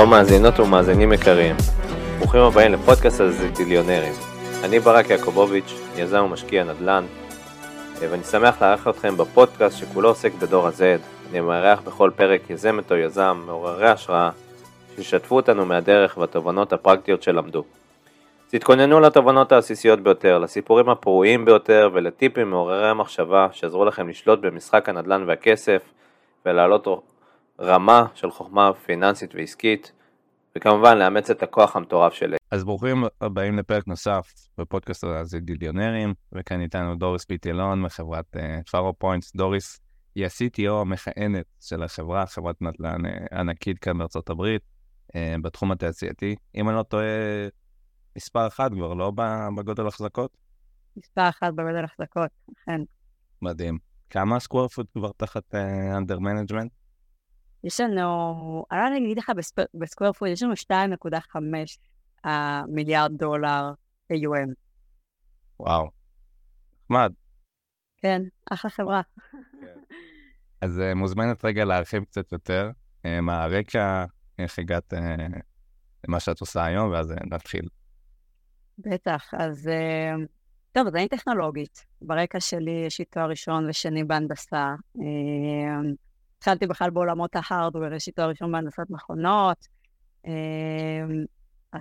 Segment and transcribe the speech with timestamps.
[0.00, 1.56] שלום מאזינות ומאזינים יקרים,
[2.18, 4.12] ברוכים הבאים לפודקאסט הזיטיליונרים.
[4.64, 7.04] אני ברק יעקובוביץ', יזם ומשקיע נדל"ן,
[8.00, 10.82] ואני שמח לארח אתכם בפודקאסט שכולו עוסק בדור ה-Z.
[11.30, 14.30] אני מארח בכל פרק יזמת או יזם, מעוררי השראה,
[14.96, 17.64] שישתפו אותנו מהדרך והתובנות הפרקטיות שלמדו.
[18.50, 25.24] תתכוננו לתובנות העסיסיות ביותר, לסיפורים הפרועים ביותר ולטיפים מעוררי המחשבה שעזרו לכם לשלוט במשחק הנדל"ן
[25.26, 25.82] והכסף
[26.46, 26.86] ולהעלות
[27.60, 29.92] רמה של חוכמה פיננסית ועסקית,
[30.56, 32.36] וכמובן לאמץ את הכוח המטורף שלי.
[32.50, 38.36] אז ברוכים הבאים לפרק נוסף בפודקאסט הזה ג'יליונרים, וכאן איתנו דוריס פיטילון מחברת
[38.70, 39.36] Faro uh, Points.
[39.36, 39.80] דוריס
[40.14, 44.62] היא ה-CTO המכהנת של החברה, חברת נדל"ן uh, ענקית כאן בארצות הברית,
[45.08, 46.36] uh, בתחום התעשייתי.
[46.54, 47.04] אם אני לא טועה,
[48.16, 49.12] מספר אחת כבר, לא
[49.56, 50.36] בגודל החזקות?
[50.96, 52.30] מספר אחת בגודל החזקות,
[52.66, 52.80] כן.
[53.42, 53.78] מדהים.
[54.10, 55.54] כמה square foot כבר תחת
[55.96, 56.72] under uh, management?
[57.64, 59.32] יש לנו, אני לא יודעת להגיד לך
[59.74, 60.52] ב square foot, יש לנו
[62.24, 62.26] 2.5
[62.68, 63.72] מיליארד דולר
[64.12, 64.54] AUM.
[65.60, 65.90] וואו,
[66.82, 67.12] נחמד.
[67.96, 69.00] כן, אחלה חברה.
[70.60, 72.70] אז uh, מוזמנת רגע להרחיב קצת יותר
[73.06, 74.04] uh, מה הרקע,
[74.38, 74.92] איך הגעת
[76.08, 77.68] למה שאת עושה היום, ואז נתחיל.
[78.78, 79.70] בטח, אז
[80.72, 81.86] טוב, אז אני טכנולוגית.
[82.02, 84.74] ברקע שלי יש לי תואר ראשון ושני בהנדסה.
[86.40, 89.66] התחלתי בכלל בעולמות ההארדוור, יש לי תואר ראשון בהנדסת מכונות.
[90.26, 91.24] אמ,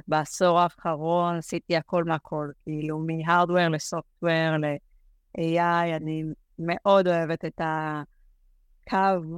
[0.08, 6.24] בעשור האחרון עשיתי הכל מהכל, כאילו מהארדוור לסופטוור ל-AI, אני
[6.60, 8.96] מאוד אוהבת את הקו,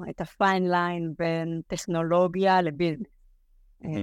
[0.10, 3.08] את הפיין ליין בין טכנולוגיה לביזנס.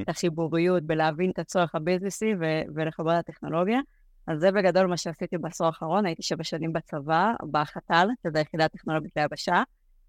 [0.02, 2.34] את החיבוריות בלהבין את הצורך ה business י
[2.74, 3.80] ולחבר את הטכנולוגיה.
[4.26, 9.12] אז זה בגדול מה שעשיתי בעשור האחרון, הייתי שבע שנים בצבא, בחת"ל, שזה היחידה הטכנולוגית
[9.16, 9.62] ליבשה.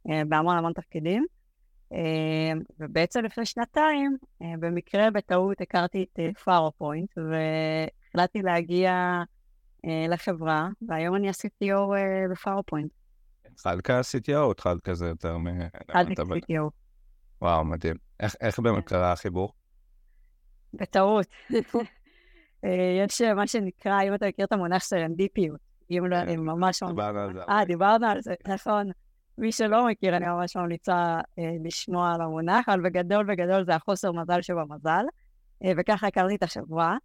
[0.10, 1.26] אה, בהמון המון תפקידים.
[1.94, 9.22] אה, ובעצם לפני שנתיים, אה, במקרה בטעות הכרתי את Faro Point, והחלטתי להגיע
[10.10, 11.94] לחברה, והיום אני ה-CTO
[12.32, 12.92] ב Faro Point.
[13.46, 15.48] התחלת כ-CTO או התחלת כזה יותר מ...
[15.74, 16.70] התחלתי כ-CTO.
[17.42, 17.96] וואו, מדהים.
[18.20, 19.54] איך, איך באמת קרה החיבור?
[20.74, 21.28] בטעות.
[23.08, 25.60] יש מה שנקרא, אם אתה מכיר את המונח סרנדיפיות,
[25.92, 26.40] אם לא, כן.
[26.40, 26.84] ממש...
[26.84, 27.42] דיברנו על זה.
[27.50, 28.92] אה, דיברנו על זה, נכון.
[29.40, 34.12] מי שלא מכיר, אני ממש ממליצה אה, לשמוע על המונח, אבל בגדול בגדול זה החוסר
[34.12, 35.06] מזל שבמזל,
[35.66, 36.98] אה, וככה הכרתי את החברה.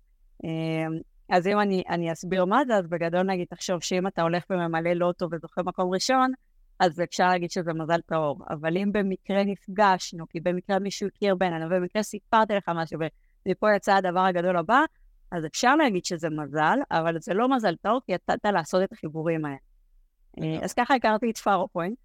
[0.44, 0.86] אה,
[1.28, 4.92] אז אם אני, אני אסביר מה זה, אז בגדול נגיד, תחשוב שאם אתה הולך וממלא
[4.92, 6.32] לוטו וזוכה מקום ראשון,
[6.80, 8.38] אז אפשר להגיד שזה מזל טהור.
[8.50, 12.98] אבל אם במקרה נפגשנו, כי במקרה מישהו הכיר בינינו, ובמקרה סיפרתי לך משהו,
[13.46, 14.80] ומפה יצא הדבר הגדול הבא,
[15.30, 19.44] אז אפשר להגיד שזה מזל, אבל זה לא מזל טהור, כי יצאת לעשות את החיבורים
[19.44, 19.56] האלה.
[20.42, 22.03] אה, אז ככה הכרתי את Faro Point.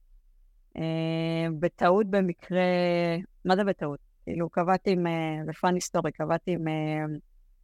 [0.78, 2.62] אה, בטעות במקרה,
[3.46, 4.00] מה זה בטעות?
[4.26, 5.06] כאילו, קבעתי עם,
[5.46, 7.06] זה fun history, קבעתי עם אה,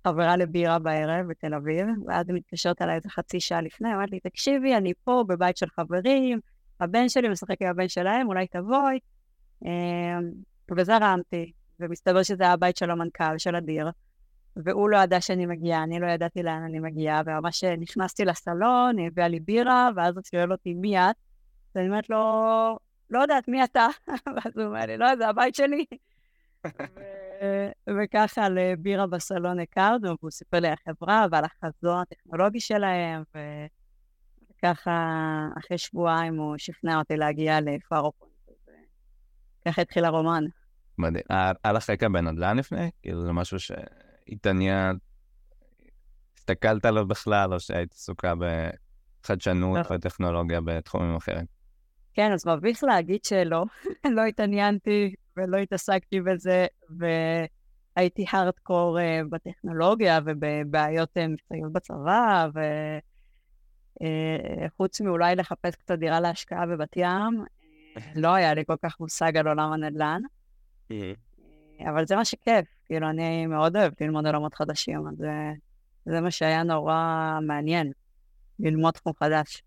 [0.08, 4.20] חברה לבירה בערב בתל אביב, ואז היא מתקשרת אליי איזה חצי שעה לפני, אמרת לי,
[4.20, 6.40] תקשיבי, אני פה בבית של חברים,
[6.80, 9.00] הבן שלי משחק עם הבן שלהם, אולי תבואי.
[9.66, 10.18] אה,
[10.78, 13.90] וזה רמתי, ומסתבר שזה היה הבית של המנכ"ל, של אדיר,
[14.56, 19.08] והוא לא ידע שאני מגיעה, אני לא ידעתי לאן אני מגיעה, וממש נכנסתי לסלון, היא
[19.08, 21.16] הביאה לי בירה, ואז הוא שואל אותי, מי את?
[21.76, 22.18] ואני אומרת לו,
[23.10, 25.86] לא יודעת מי אתה, ואז הוא אומר לי, לא, זה הבית שלי.
[27.88, 33.24] וככה לבירה בסלון הכרנו, והוא סיפר לי על החברה ועל החזון הטכנולוגי שלהם,
[34.58, 38.32] וככה אחרי שבועיים הוא שכנע אותי להגיע לפארופונט.
[39.68, 40.44] ככה התחיל הרומן.
[40.98, 41.24] מדהים.
[41.64, 42.92] היה לך רקע בנדל"ן לפני?
[43.02, 44.98] כאילו זה משהו שהתעניין,
[46.38, 48.34] הסתכלת עליו בכלל, או שהיית עסוקה
[49.22, 49.96] בחדשנות לא.
[49.96, 51.55] וטכנולוגיה בתחומים אחרים?
[52.16, 53.64] כן, אז מביך להגיד שלא,
[54.16, 62.48] לא התעניינתי ולא התעסקתי בזה, והייתי הארדקור uh, בטכנולוגיה ובבעיות uh, מבצעיות בצבא,
[64.66, 67.44] וחוץ uh, מאולי לחפש קצת דירה להשקעה בבת ים,
[68.16, 70.22] לא היה לי כל כך מושג על עולם הנדל"ן.
[71.80, 75.32] אבל זה מה שכיף, כאילו, אני מאוד אוהבת ללמוד עולמות חדשים, אז זה,
[76.06, 77.92] זה מה שהיה נורא מעניין,
[78.60, 79.62] ללמוד תחום חדש.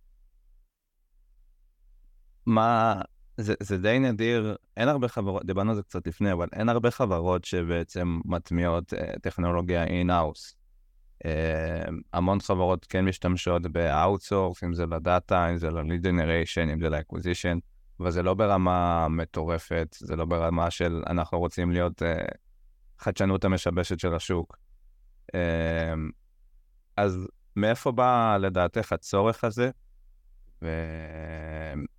[2.48, 3.02] מה,
[3.36, 6.90] זה, זה די נדיר, אין הרבה חברות, דיברנו על זה קצת לפני, אבל אין הרבה
[6.90, 10.54] חברות שבעצם מטמיעות uh, טכנולוגיה in-house.
[11.24, 11.28] Uh,
[12.12, 17.58] המון חברות כן משתמשות ב-outsource, אם זה לדאטה, אם זה ל-lead generation, אם זה ל-acquisition,
[18.00, 22.34] אבל זה לא ברמה מטורפת, זה לא ברמה של אנחנו רוצים להיות uh,
[22.98, 24.56] חדשנות המשבשת של השוק.
[25.26, 25.36] Uh,
[26.96, 29.70] אז מאיפה בא לדעתך הצורך הזה?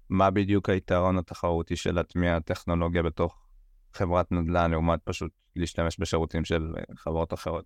[0.09, 3.45] ומה בדיוק היתרון התחרותי של להטמיע טכנולוגיה בתוך
[3.93, 7.65] חברת נדל"ן לעומת פשוט להשתמש בשירותים של חברות אחרות?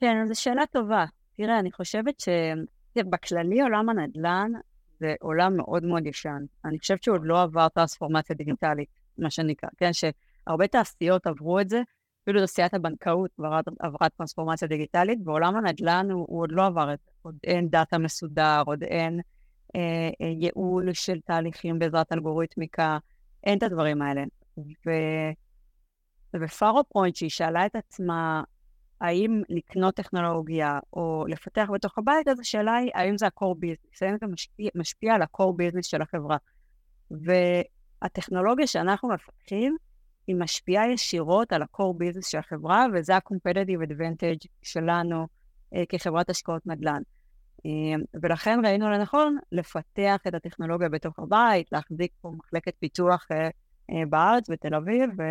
[0.00, 1.04] כן, זו שאלה טובה.
[1.36, 2.14] תראה, אני חושבת
[2.98, 4.52] שבכללי עולם הנדל"ן
[5.00, 6.44] זה עולם מאוד מאוד ישן.
[6.64, 8.88] אני חושבת שהוא עוד לא עבר טרנספורמציה דיגיטלית,
[9.18, 9.90] מה שנקרא, כן?
[9.92, 11.82] שהרבה תעשיות עברו את זה,
[12.22, 16.98] אפילו תעשיית הבנקאות כבר עברה טרנספורמציה דיגיטלית, ועולם הנדל"ן הוא, הוא עוד לא עבר את
[17.04, 17.10] זה.
[17.22, 19.33] עוד אין דאטה מסודר, עוד אין אה, אה,
[20.20, 22.98] ייעול של תהליכים בעזרת אלגוריתמיקה,
[23.44, 24.24] אין את הדברים האלה.
[24.58, 24.90] ו...
[26.34, 28.42] ובפארו פוינט, שהיא שאלה את עצמה
[29.00, 34.16] האם לקנות טכנולוגיה או לפתח בתוך הבית, אז השאלה היא האם זה ה-core business, האם
[34.20, 36.36] זה משפיע, משפיע על ה-core business של החברה.
[37.10, 39.76] והטכנולוגיה שאנחנו מפתחים,
[40.26, 45.26] היא משפיעה ישירות על ה-core business של החברה, וזה ה-competitive advantage שלנו
[45.74, 47.02] אה, כחברת השקעות נדל"ן.
[47.66, 47.70] אה,
[48.22, 53.48] ולכן ראינו לנכון לפתח את הטכנולוגיה בתוך הבית, להחזיק פה מחלקת פיתוח אה,
[53.90, 55.22] אה, בארץ, בתל אביב, ו...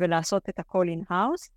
[0.00, 1.50] ולעשות את הכל in-house.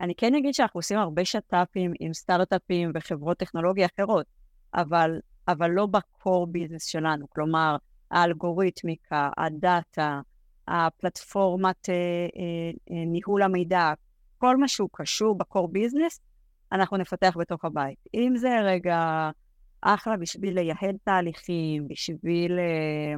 [0.00, 4.26] אני כן אגיד שאנחנו עושים הרבה שת"פים עם סטארט-אפים וחברות טכנולוגיה אחרות,
[4.74, 7.76] אבל, אבל לא ב-core business שלנו, כלומר,
[8.10, 10.20] האלגוריתמיקה, הדאטה,
[10.68, 11.94] הפלטפורמת אה,
[12.94, 13.92] אה, ניהול המידע,
[14.38, 16.20] כל מה שהוא קשור ב-core business,
[16.72, 17.98] אנחנו נפתח בתוך הבית.
[18.14, 19.30] אם זה רגע
[19.80, 23.14] אחלה בשביל לייעל תהליכים, בשביל אה,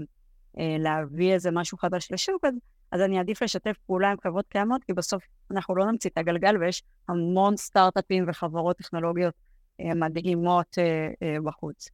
[0.59, 2.55] אה, להביא איזה משהו חדש לשוק, אז
[2.93, 6.57] אז אני אעדיף לשתף פעולה עם חברות קיימות, כי בסוף אנחנו לא נמציא את הגלגל,
[6.57, 9.35] ויש המון סטארט-אפים וחברות טכנולוגיות
[9.81, 11.89] אה, מדהימות אה, אה, בחוץ.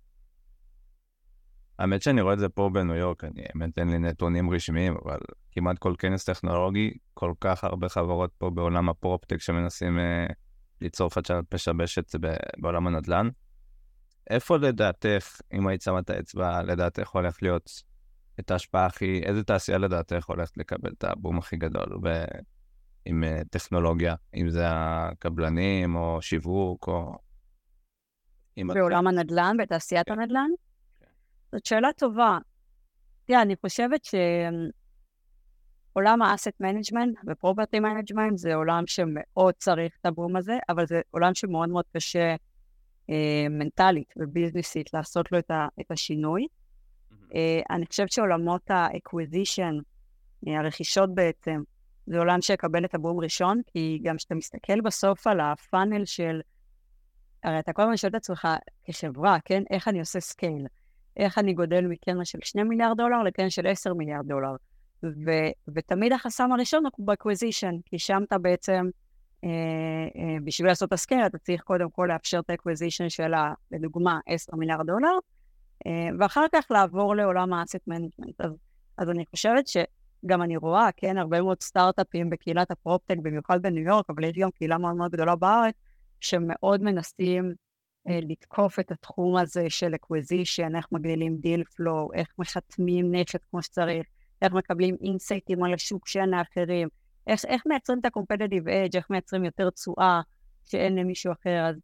[1.79, 5.19] האמת שאני רואה את זה פה בניו יורק, אני האמת אין לי נתונים רשמיים, אבל
[5.53, 10.27] כמעט כל כנס טכנולוגי, כל כך הרבה חברות פה בעולם הפרופטק שמנסים אה,
[10.81, 12.15] ליצור חדשנות משבשת
[12.59, 13.29] בעולם הנדל"ן.
[14.31, 17.83] איפה לדעתך, אם היית שמה את האצבע, לדעתך הולך להיות
[18.41, 22.25] את ההשפעה הכי, איזה תעשייה לדעתך הולכת לקבל את הבום הכי גדול ו...
[23.05, 27.19] עם uh, טכנולוגיה, אם זה הקבלנים או שיווק או...
[28.57, 29.13] בעולם את...
[29.13, 30.13] הנדל"ן, בתעשיית כן.
[30.13, 30.51] הנדל"ן?
[31.01, 31.07] כן.
[31.53, 32.39] זאת שאלה טובה.
[33.25, 34.05] תראה, אני חושבת
[35.95, 41.35] שעולם ה-asset management ו-property management זה עולם שמאוד צריך את הבום הזה, אבל זה עולם
[41.35, 42.35] שמאוד מאוד קשה
[43.11, 46.47] אה, מנטלית וביזנסית לעשות לו את, ה, את השינוי.
[47.35, 49.75] אה, אני חושבת שעולמות ה-acquisition,
[50.49, 51.63] אה, הרכישות בעצם,
[52.07, 56.41] זה עולם שיקבל את הבום ראשון, כי גם כשאתה מסתכל בסוף על ה-funnel של...
[57.45, 58.49] הרי אתה כל הזמן שואל את עצמך
[58.85, 59.63] כחברה, כן?
[59.71, 60.67] איך אני עושה scale?
[61.17, 64.57] איך אני גודל מקרן של 2 מיליארד דולר לקרן של 10 מיליארד דולר?
[65.03, 68.87] ו- ותמיד החסם הראשון הוא ב-acquisition, כי שם אתה בעצם,
[69.45, 69.49] אה,
[70.17, 73.33] אה, בשביל לעשות ה-scale, אתה צריך קודם כל לאפשר את האקוויזישן של,
[73.71, 75.19] לדוגמה, 10 מיליארד דולר,
[75.87, 78.41] אה, ואחר כך לעבור לעולם ה-asset management.
[78.41, 78.53] אז,
[78.99, 84.11] אז אני חושבת שגם אני רואה, כן, הרבה מאוד סטארט-אפים בקהילת ה-PropTech, במיוחד בניו יורק,
[84.11, 85.75] אבל יש גם קהילה מאוד מאוד גדולה בארץ,
[86.21, 87.55] שמאוד מנסים
[88.09, 93.63] אה, לתקוף את התחום הזה של acquisition, איך מגדילים deal flow, איך מחתמים נכס כמו
[93.63, 94.07] שצריך,
[94.45, 96.89] איך מקבלים insightים על השוק שאין לאחרים,
[97.27, 100.21] איך, איך מייצרים את ה-competitive edge, איך מייצרים יותר תשואה
[100.65, 101.67] שאין למישהו אחר.
[101.69, 101.77] אז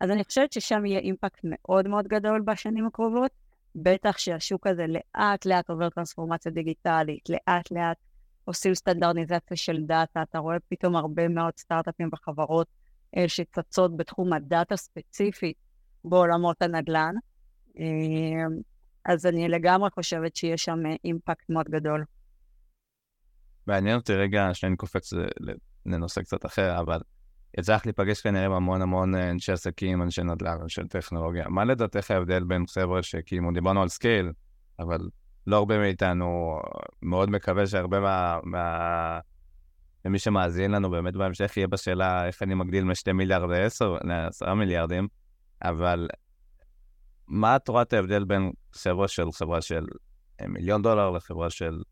[0.00, 3.30] אז אני חושבת ששם יהיה אימפקט מאוד מאוד גדול בשנים הקרובות,
[3.74, 7.96] בטח שהשוק הזה לאט לאט עובר טרנספורמציה דיגיטלית, לאט לאט
[8.44, 12.66] עושים סטנדרטיזציה של דאטה, אתה רואה פתאום הרבה מאוד סטארט-אפים וחברות
[13.16, 15.56] אה, שצצות בתחום הדאטה ספציפית
[16.04, 17.14] בעולמות הנדל"ן.
[19.08, 22.04] אז אני לגמרי חושבת שיש שם אה, אימפקט מאוד גדול.
[23.66, 25.12] מעניין אותי רגע, שאני קופץ
[25.86, 27.00] לנושא קצת אחר, אבל
[27.58, 31.48] יצא לך להיפגש כנראה עם המון המון אה, אנשי עסקים, אנשי נדל"ן, אנשי טכנולוגיה.
[31.48, 34.32] מה לדעתך ההבדל בין חבר'ה שכאילו דיברנו על scale,
[34.78, 35.08] אבל
[35.46, 36.58] לא הרבה מאיתנו,
[37.02, 38.38] מאוד מקווה שהרבה מה...
[38.44, 39.20] מה...
[40.04, 45.08] ומי שמאזין לנו באמת בהמשך יהיה בשאלה איך אני מגדיל מ-2 מיליארד ל-10 מיליארדים,
[45.62, 46.08] אבל
[47.28, 49.86] מה את רואה את ההבדל בין חברה של חברה של
[50.48, 51.82] מיליון דולר לחברה של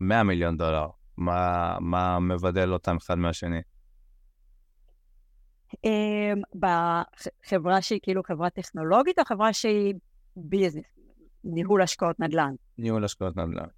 [0.00, 0.86] 100 מיליון דולר?
[1.16, 3.60] מה, מה מבדל אותם אחד מהשני?
[5.84, 9.94] אמ, בחברה שהיא כאילו חברה טכנולוגית, או חברה שהיא
[10.36, 10.84] ביזנס,
[11.44, 12.54] ניהול השקעות נדל"ן?
[12.78, 13.68] ניהול השקעות נדל"ן.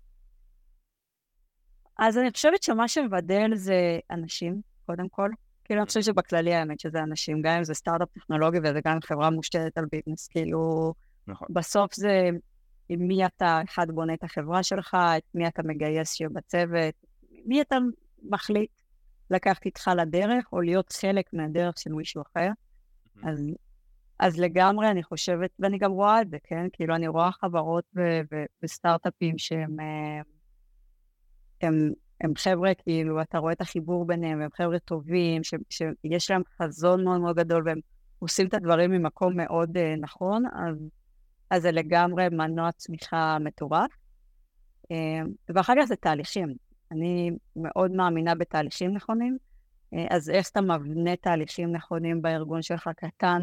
[1.98, 5.30] אז אני חושבת שמה שמבדל זה אנשים, קודם כל.
[5.68, 9.30] כאילו, אני חושבת שבכללי האמת שזה אנשים, גם אם זה סטארט-אפ טכנולוגי וזה גם חברה
[9.30, 10.94] מושתתת על ביזנס, כאילו,
[11.26, 11.48] נכון.
[11.50, 12.30] בסוף זה
[12.88, 16.94] עם מי אתה, אחד בונה את החברה שלך, את מי אתה מגייס שיהיה בצוות,
[17.44, 17.76] מי אתה
[18.22, 18.70] מחליט
[19.30, 22.48] לקחת איתך לדרך, או להיות חלק מהדרך של מישהו אחר.
[22.48, 23.28] Mm-hmm.
[23.28, 23.44] אז,
[24.18, 26.66] אז לגמרי אני חושבת, ואני גם רואה את זה, כן?
[26.72, 27.84] כאילו, אני רואה חברות
[28.62, 29.80] וסטארט-אפים שהם...
[29.80, 30.20] אה,
[31.60, 36.42] הם, הם חבר'ה, כאילו, אתה רואה את החיבור ביניהם, הם חבר'ה טובים, ש, שיש להם
[36.62, 37.78] חזון מאוד מאוד גדול, והם
[38.18, 40.88] עושים את הדברים ממקום מאוד uh, נכון, אז,
[41.50, 43.90] אז זה לגמרי מנוע צמיחה מטורף.
[44.84, 46.54] Uh, ואחר כך זה תהליכים.
[46.92, 49.38] אני מאוד מאמינה בתהליכים נכונים,
[49.94, 53.42] uh, אז איך אתה מבנה תהליכים נכונים בארגון שלך, קטן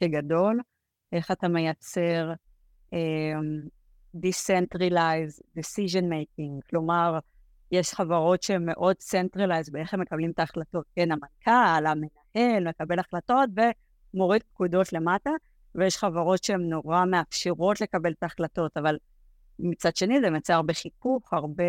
[0.00, 0.60] כגדול,
[1.12, 2.32] איך אתה מייצר
[2.90, 3.68] um,
[4.16, 7.18] Decentralized Decision Making, כלומר,
[7.72, 10.84] יש חברות שהן מאוד Centralized באיך הם מקבלים את ההחלטות.
[10.94, 13.50] כן, המנכ"ל, המנהל, מקבל החלטות
[14.14, 15.30] ומוריד פקודות למטה,
[15.74, 18.96] ויש חברות שהן נורא מאפשרות לקבל את ההחלטות, אבל
[19.58, 21.64] מצד שני זה מייצר הרבה חיכוך, הרבה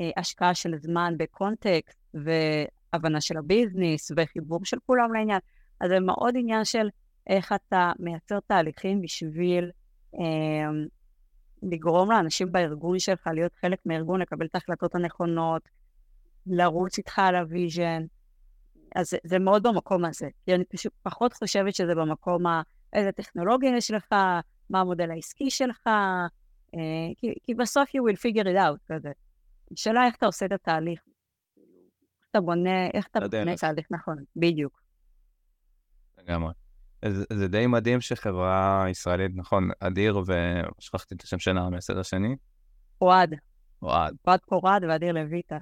[0.00, 5.38] אה, השקעה של זמן ב-context, והבנה של הביזנס, וחיבור של כולם לעניין.
[5.80, 6.88] אז זה מאוד עניין של
[7.26, 9.70] איך אתה מייצר תהליכים בשביל
[10.14, 10.70] אה,
[11.62, 15.68] לגרום לאנשים בארגון שלך להיות חלק מהארגון, לקבל את ההחלטות הנכונות,
[16.46, 18.02] לרוץ איתך על ה-vision.
[18.96, 20.28] אז זה, זה מאוד במקום הזה.
[20.44, 22.62] כי אני פשוט פחות חושבת שזה במקום ה...
[22.92, 24.06] איזה טכנולוגיה יש לך,
[24.70, 26.80] מה המודל העסקי שלך, אה,
[27.16, 29.12] כי, כי בסוף you will figure it out כזה.
[29.72, 31.00] השאלה איך אתה עושה את התהליך.
[32.20, 34.82] איך אתה בונה, איך אתה בונה תהליך נכון, בדיוק.
[36.18, 36.52] לגמרי.
[37.08, 40.22] זה, זה די מדהים שחברה ישראלית, נכון, אדיר
[40.78, 42.36] ושכחתי את השם שלה המייסד השני.
[43.00, 43.34] אוהד.
[43.82, 44.16] אוהד.
[44.26, 45.58] אוהד פורד ואדיר לויטה.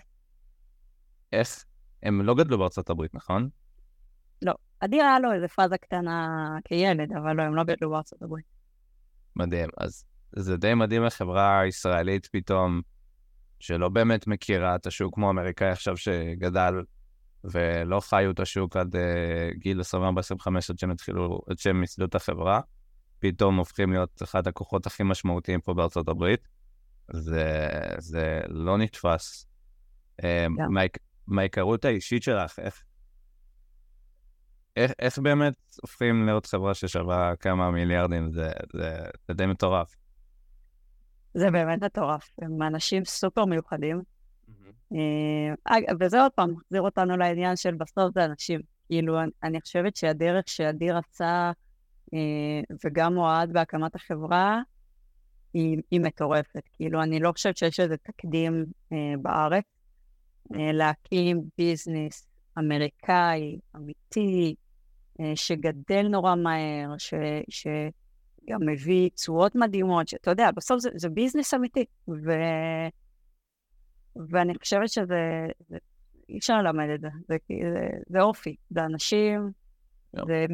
[1.33, 1.65] איך?
[2.03, 3.49] הם לא גדלו בארצות הברית, נכון?
[4.43, 4.53] לא.
[4.81, 8.45] אדיר היה לו איזה פאזה קטנה כילד, אבל לא, הם לא גדלו בארצות הברית.
[9.37, 9.69] מדהים.
[9.79, 10.05] אז
[10.37, 12.81] זה די מדהים לחברה ישראלית פתאום,
[13.61, 16.75] שלא באמת מכירה את השוק כמו אמריקאי עכשיו שגדל
[17.45, 18.99] ולא חיו את השוק עד uh,
[19.59, 19.85] גיל 24-25
[20.71, 22.61] עד שהם התחילו, עד שהם ייסדו את החברה,
[23.19, 26.49] פתאום הופכים להיות אחד הכוחות הכי משמעותיים פה בארצות הברית.
[27.13, 27.59] זה,
[27.99, 29.47] זה לא נתפס.
[30.21, 30.25] Yeah.
[30.25, 30.81] אמ, מה,
[31.27, 32.83] מההיכרות האישית שלך, איך,
[34.77, 38.33] איך, איך באמת הופכים להיות חברה ששווה כמה מיליארדים?
[38.33, 39.97] זה, זה, זה די מטורף.
[41.35, 42.31] זה באמת מטורף.
[42.43, 44.03] הם אנשים סופר מיוחדים.
[44.93, 48.61] אה, וזה עוד פעם מחזיר אותנו לעניין של בסוף זה אנשים.
[48.89, 51.53] כאילו, אני חושבת שהדרך שאדיר רצה,
[52.15, 54.61] אה, וגם אוהד בהקמת החברה,
[55.55, 56.63] היא, היא מטורפת.
[56.73, 59.65] כאילו, אני לא חושבת שיש איזה תקדים אה, בארץ.
[60.53, 62.27] להקים ביזנס
[62.59, 64.55] אמריקאי, אמיתי,
[65.35, 67.15] שגדל נורא מהר, ש,
[67.49, 71.85] שגם מביא תשואות מדהימות, שאתה יודע, בסוף זה, זה ביזנס אמיתי.
[72.09, 72.33] ו...
[74.17, 75.77] ואני חושבת שזה, זה,
[76.29, 79.51] אי אפשר ללמד את זה, זה, זה, זה אופי, זה אנשים,
[80.17, 80.21] yeah.
[80.27, 80.47] זה,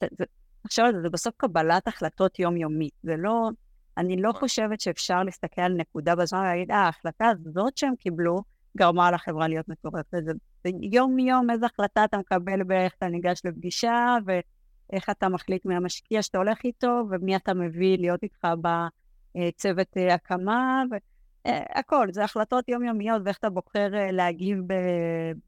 [0.00, 0.24] זה,
[0.70, 3.50] זה, זה בסוף קבלת החלטות יומיומית, זה לא,
[3.98, 8.42] אני לא חושבת שאפשר להסתכל על נקודה בזמן ולהגיד, אה, ההחלטה הזאת שהם קיבלו
[8.76, 10.24] גרמה לחברה להיות מטורפת.
[10.24, 10.32] זה,
[10.64, 16.22] זה יום-יום איזה החלטה אתה מקבל באיך אתה ניגש לפגישה, ואיך אתה מחליט מי המשקיע
[16.22, 20.96] שאתה הולך איתו, ומי אתה מביא להיות איתך בצוות אה, הקמה, ו...
[21.48, 24.58] אה, הכל, זה החלטות יומיומיות ואיך אתה בוחר אה, להגיב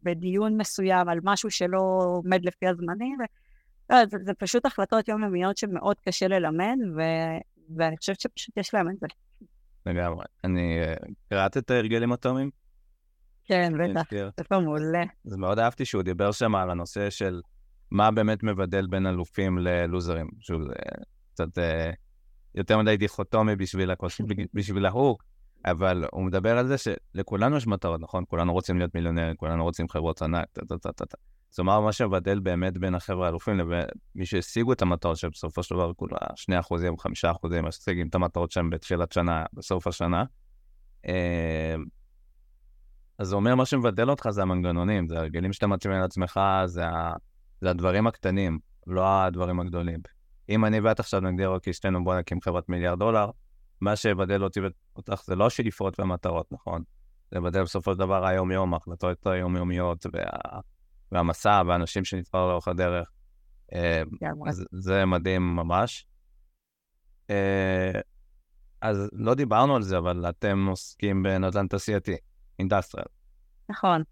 [0.02, 3.18] בדיון מסוים על משהו שלא עומד לפי הזמנים.
[3.20, 3.24] ו...
[3.90, 7.00] לא, זה, זה פשוט החלטות יומיומיות שמאוד קשה ללמד, ו...
[7.76, 9.06] ואני חושבת שפשוט יש להם את זה.
[9.86, 10.24] לגמרי.
[10.44, 10.94] אני אה,
[11.28, 12.50] קראת את ההרגלים אטומיים?
[13.44, 15.02] כן, בטח, ספר מעולה.
[15.26, 17.40] אז מאוד אהבתי שהוא דיבר שם על הנושא של
[17.90, 20.28] מה באמת מבדל בין אלופים ללוזרים.
[20.40, 20.74] שוב, זה
[21.34, 21.58] קצת
[22.54, 23.90] יותר מדי דיכוטומי בשביל,
[24.54, 25.16] בשביל ההוא.
[25.64, 28.24] אבל הוא מדבר על זה שלכולנו יש מטרות, נכון?
[28.28, 31.16] כולנו רוצים להיות מיליונרים, כולנו רוצים חברות ענק, טה-טה-טה-טה.
[31.50, 35.74] זאת אומרת, מה שמבדל באמת בין החבר'ה האלופים לבין מי שהשיגו את המטרות שבסופו של
[35.74, 40.24] דבר כולה 2 אחוזים, 5 אחוזים, משיגים את המטרות שלהם בתחילת שנה, בסוף השנה.
[41.06, 41.74] אה,
[43.18, 47.12] אז זה אומר, מה שמבדל אותך זה המנגנונים, זה הרגלים שאתה מציבים לעצמך, זה, ה...
[47.60, 50.00] זה הדברים הקטנים, לא הדברים הגדולים.
[50.48, 53.30] אם אני ואת עכשיו נגדיר, אוקיי, שתינו בוא נקים חברת מיליארד דולר,
[53.80, 56.82] מה שיבדל אותי ואותך זה לא השאיפות ומטרות, נכון?
[57.30, 60.60] זה יבדל בסופו של דבר היום-יום, ההחלטות היומיומיות וה...
[61.12, 63.10] והמסע והאנשים שנתפרו לאורך הדרך.
[63.72, 64.02] אה,
[64.48, 66.06] אז זה מדהים ממש.
[67.30, 68.00] אה,
[68.80, 72.16] אז לא דיברנו על זה, אבל אתם עוסקים בנדל"ן תעשייתי,
[72.58, 73.06] אינדסטריאל.
[73.68, 74.02] נכון.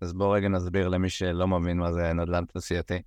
[0.00, 3.02] אז בואו רגע נסביר למי שלא מבין מה זה נדל"ן תעשייתי.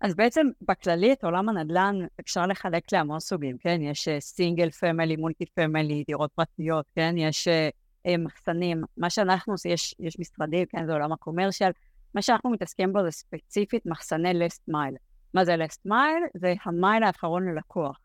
[0.00, 3.78] אז בעצם בכללי את עולם הנדל"ן אפשר לחלק להמון סוגים, כן?
[3.82, 7.14] יש single family, multi family, דירות פרטיות, כן?
[7.18, 8.82] יש uh, מחסנים.
[8.96, 10.86] מה שאנחנו עושים, יש, יש משרדים, כן?
[10.86, 11.70] זה עולם ה-commercial.
[12.14, 14.94] מה שאנחנו מתעסקים בו זה ספציפית מחסני last mile.
[15.34, 16.22] מה זה last mile?
[16.34, 17.98] זה המייל האחרון ללקוח.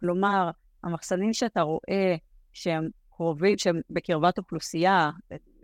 [0.00, 0.50] כלומר,
[0.84, 2.16] המחסנים שאתה רואה
[2.52, 5.10] שהם קרובים, שהם בקרבת אוכלוסייה,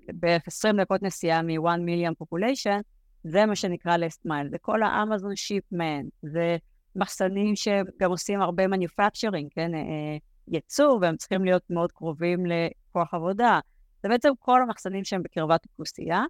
[0.08, 2.80] בערך 20 דקות נסיעה מ-1 מיליון population,
[3.24, 6.56] זה מה שנקרא last mile, זה כל האמזון שיפמן, זה
[6.96, 10.16] מחסנים שגם עושים הרבה manufacturing, כן, אה,
[10.48, 13.60] ייצור, והם צריכים להיות מאוד קרובים לכוח עבודה.
[14.02, 16.22] זה בעצם כל המחסנים שהם בקרבת אוכלוסייה.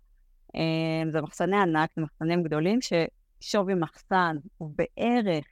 [0.56, 5.44] אה, זה מחסני ענק, זה מחסנים גדולים, ששווי מחסן הוא בערך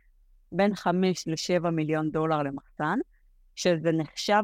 [0.52, 2.98] בין 5 ל-7 מיליון דולר למחסן,
[3.54, 4.42] שזה נחשב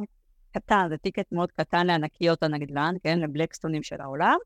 [0.53, 4.37] קטן, זה טיקט מאוד קטן לענקיות הנדל"ן, כן, לבלקסטונים של העולם,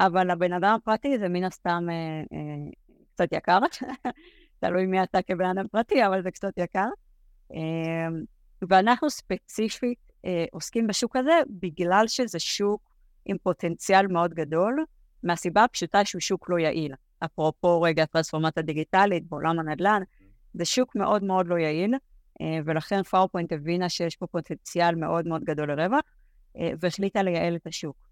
[0.00, 1.94] אבל לבן אדם הפרטי זה מן הסתם אה,
[2.32, 2.70] אה,
[3.14, 3.58] קצת יקר,
[4.60, 6.88] תלוי מי אתה כבן אדם פרטי, אבל זה קצת יקר.
[7.52, 8.08] אה,
[8.68, 12.90] ואנחנו ספציפית אה, עוסקים בשוק הזה בגלל שזה שוק
[13.26, 14.84] עם פוטנציאל מאוד גדול,
[15.22, 16.94] מהסיבה הפשוטה שהוא שוק לא יעיל.
[17.24, 20.02] אפרופו רגע הטרנספורמציה דיגיטלית בעולם הנדל"ן,
[20.54, 21.94] זה שוק מאוד מאוד לא יעיל,
[22.40, 26.00] אה, ולכן פאורפוינט הבינה שיש פה פוטנציאל מאוד מאוד גדול לרווח,
[26.56, 28.09] אה, והחליטה לייעל את השוק.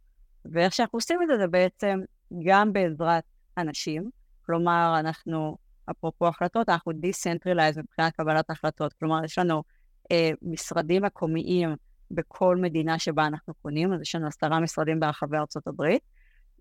[0.53, 2.01] ואיך שאנחנו עושים את זה, זה בעצם
[2.45, 3.25] גם בעזרת
[3.59, 4.11] אנשים,
[4.47, 5.57] כלומר, אנחנו,
[5.91, 9.63] אפרופו החלטות, אנחנו decentralized מבחינת קבלת החלטות, כלומר, יש לנו
[10.13, 11.77] אה, משרדים מקומיים
[12.11, 16.03] בכל מדינה שבה אנחנו קונים, אז יש לנו עשרה משרדים ברחבי ארצות הברית,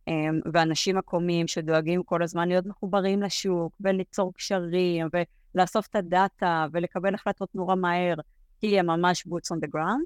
[0.07, 0.13] אה,
[0.53, 5.07] ואנשים מקומיים שדואגים כל הזמן להיות מחוברים לשוק, וליצור קשרים,
[5.55, 8.15] ולאסוף את הדאטה, ולקבל החלטות נורא מהר,
[8.59, 10.05] כי הם ממש boots on the ground.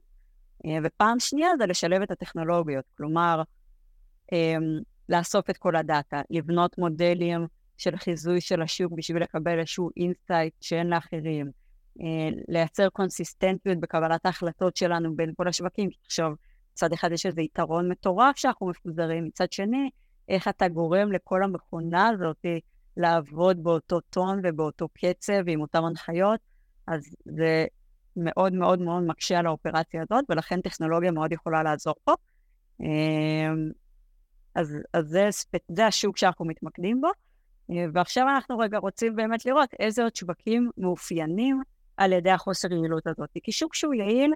[0.65, 3.41] אה, ופעם שנייה זה לשלב את הטכנולוגיות, כלומר,
[5.09, 7.47] לאסוף את כל הדאטה, לבנות מודלים
[7.77, 11.51] של חיזוי של השוק בשביל לקבל איזשהו insight שאין לאחרים,
[12.01, 15.89] אה, לייצר consistentיות בקבלת ההחלטות שלנו בין כל השווקים.
[16.05, 16.31] עכשיו,
[16.73, 19.89] מצד אחד יש איזה יתרון מטורף שאנחנו מפוזרים, מצד שני,
[20.29, 22.45] איך אתה גורם לכל המכונה הזאת
[22.97, 26.39] לעבוד באותו טון ובאותו קצב עם אותן הנחיות,
[26.87, 27.65] אז זה
[28.15, 32.13] מאוד מאוד מאוד מקשה על האופרציה הזאת, ולכן טכנולוגיה מאוד יכולה לעזור פה.
[34.57, 35.29] אה, אז, אז זה,
[35.67, 37.07] זה השוק שאנחנו מתמקדים בו,
[37.71, 41.61] אה, ועכשיו אנחנו רגע רוצים באמת לראות איזה עוד שווקים מאופיינים
[41.97, 43.29] על ידי החוסר יעילות הזאת.
[43.43, 44.33] כי שוק שהוא יעיל,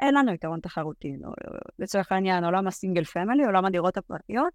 [0.00, 1.16] אין לנו יתרון תחרותי.
[1.20, 1.30] לא,
[1.78, 4.52] לצורך העניין, עולם ה single family, עולם הדירות הפרטיות,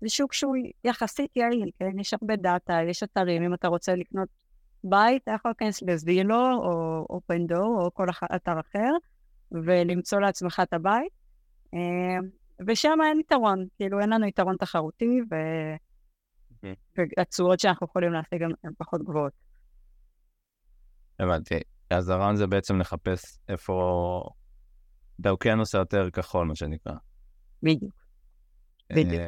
[0.00, 1.98] זה שוק שהוא יחסית יעיל, כן?
[1.98, 4.28] יש הרבה data, יש אתרים, אם אתה רוצה לקנות
[4.84, 8.90] בית, אתה יכול להיכנס לזילו, או אופנדור, או כל אתר אחר,
[9.52, 11.12] ולמצוא לעצמך את הבית.
[12.66, 15.34] ושם אין יתרון, כאילו אין לנו יתרון תחרותי, ו...
[16.96, 19.32] והתשואות שאנחנו יכולים להשיג הן פחות גבוהות.
[21.18, 21.60] הבנתי.
[21.90, 24.22] אז הרעיון זה בעצם לחפש איפה...
[25.18, 26.92] באוקיינוס היותר כחול, מה שנקרא.
[27.62, 27.94] בדיוק.
[28.90, 29.22] אה, בדיוק.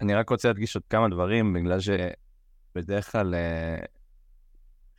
[0.00, 3.78] אני רק רוצה להדגיש עוד כמה דברים, בגלל שבדרך כלל אה,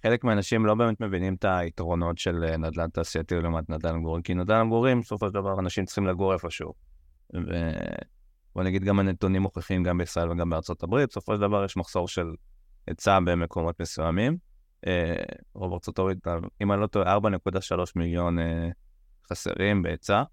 [0.03, 4.33] חלק מהאנשים לא באמת מבינים את היתרונות של אה, נדל"ן תעשייתי לעומת נדל"ן מגורים, כי
[4.33, 6.73] נדל"ן מגורים, בסופו של דבר, אנשים צריכים לגור איפשהו.
[7.33, 12.07] ובוא נגיד, גם הנתונים מוכיחים גם בישראל וגם בארצות הברית, בסופו של דבר יש מחסור
[12.07, 12.27] של
[12.87, 14.37] היצע במקומות מסוימים.
[14.87, 15.15] אה,
[15.53, 16.17] רוב ארצות הברית,
[16.61, 18.69] אם אני לא טועה, 4.3 מיליון אה,
[19.29, 20.23] חסרים בהיצע.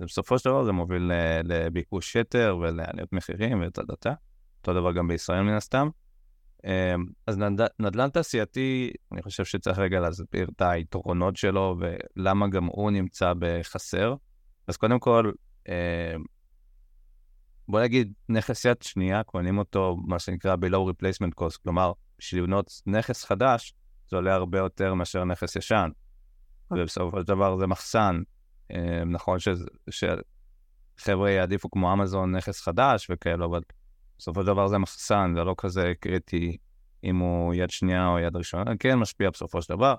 [0.00, 1.10] ובסופו של דבר זה מוביל
[1.44, 4.12] לביקוש יתר ולעליות מחירים ואת הדתה.
[4.60, 5.88] אותו דבר גם בישראל מן הסתם.
[6.64, 7.60] אמ, אז נד...
[7.78, 11.76] נדל"ן תעשייתי, אני חושב שצריך רגע להסביר את היתרונות שלו
[12.16, 14.14] ולמה גם הוא נמצא בחסר.
[14.66, 15.32] אז קודם כל,
[15.68, 15.72] אמ,
[17.68, 22.82] בוא נגיד, נכס יד שנייה, קונים אותו, מה שנקרא ב-low replacement cost, כלומר, בשביל לבנות
[22.86, 23.74] נכס חדש,
[24.10, 25.90] זה עולה הרבה יותר מאשר נכס ישן.
[26.70, 26.82] אוקיי.
[26.82, 28.20] ובסופו של דבר זה מחסן.
[28.70, 29.38] אמ, נכון
[29.90, 33.60] שחבר'ה יעדיפו כמו אמזון נכס חדש וכאלו, אבל
[34.18, 36.56] בסופו של דבר זה מחסן, זה לא כזה קריטי
[37.04, 39.94] אם הוא יד שנייה או יד ראשונה, כן משפיע בסופו של דבר,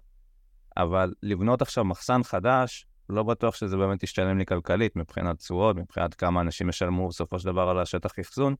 [0.77, 6.13] אבל לבנות עכשיו מחסן חדש, לא בטוח שזה באמת ישתלם לי כלכלית מבחינת תשואות, מבחינת
[6.13, 8.55] כמה אנשים ישלמו בסופו של דבר על השטח אחסון.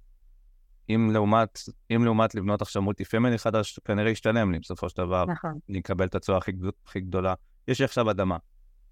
[0.90, 1.60] אם לעומת,
[1.96, 5.26] אם לעומת לבנות עכשיו מולטי פמילי חדש, כנראה ישתלם לי בסופו של דבר.
[5.26, 5.60] נכון.
[5.70, 6.52] אני אקבל את התשואה הכי,
[6.86, 7.34] הכי גדולה.
[7.68, 8.38] יש לי עכשיו אדמה.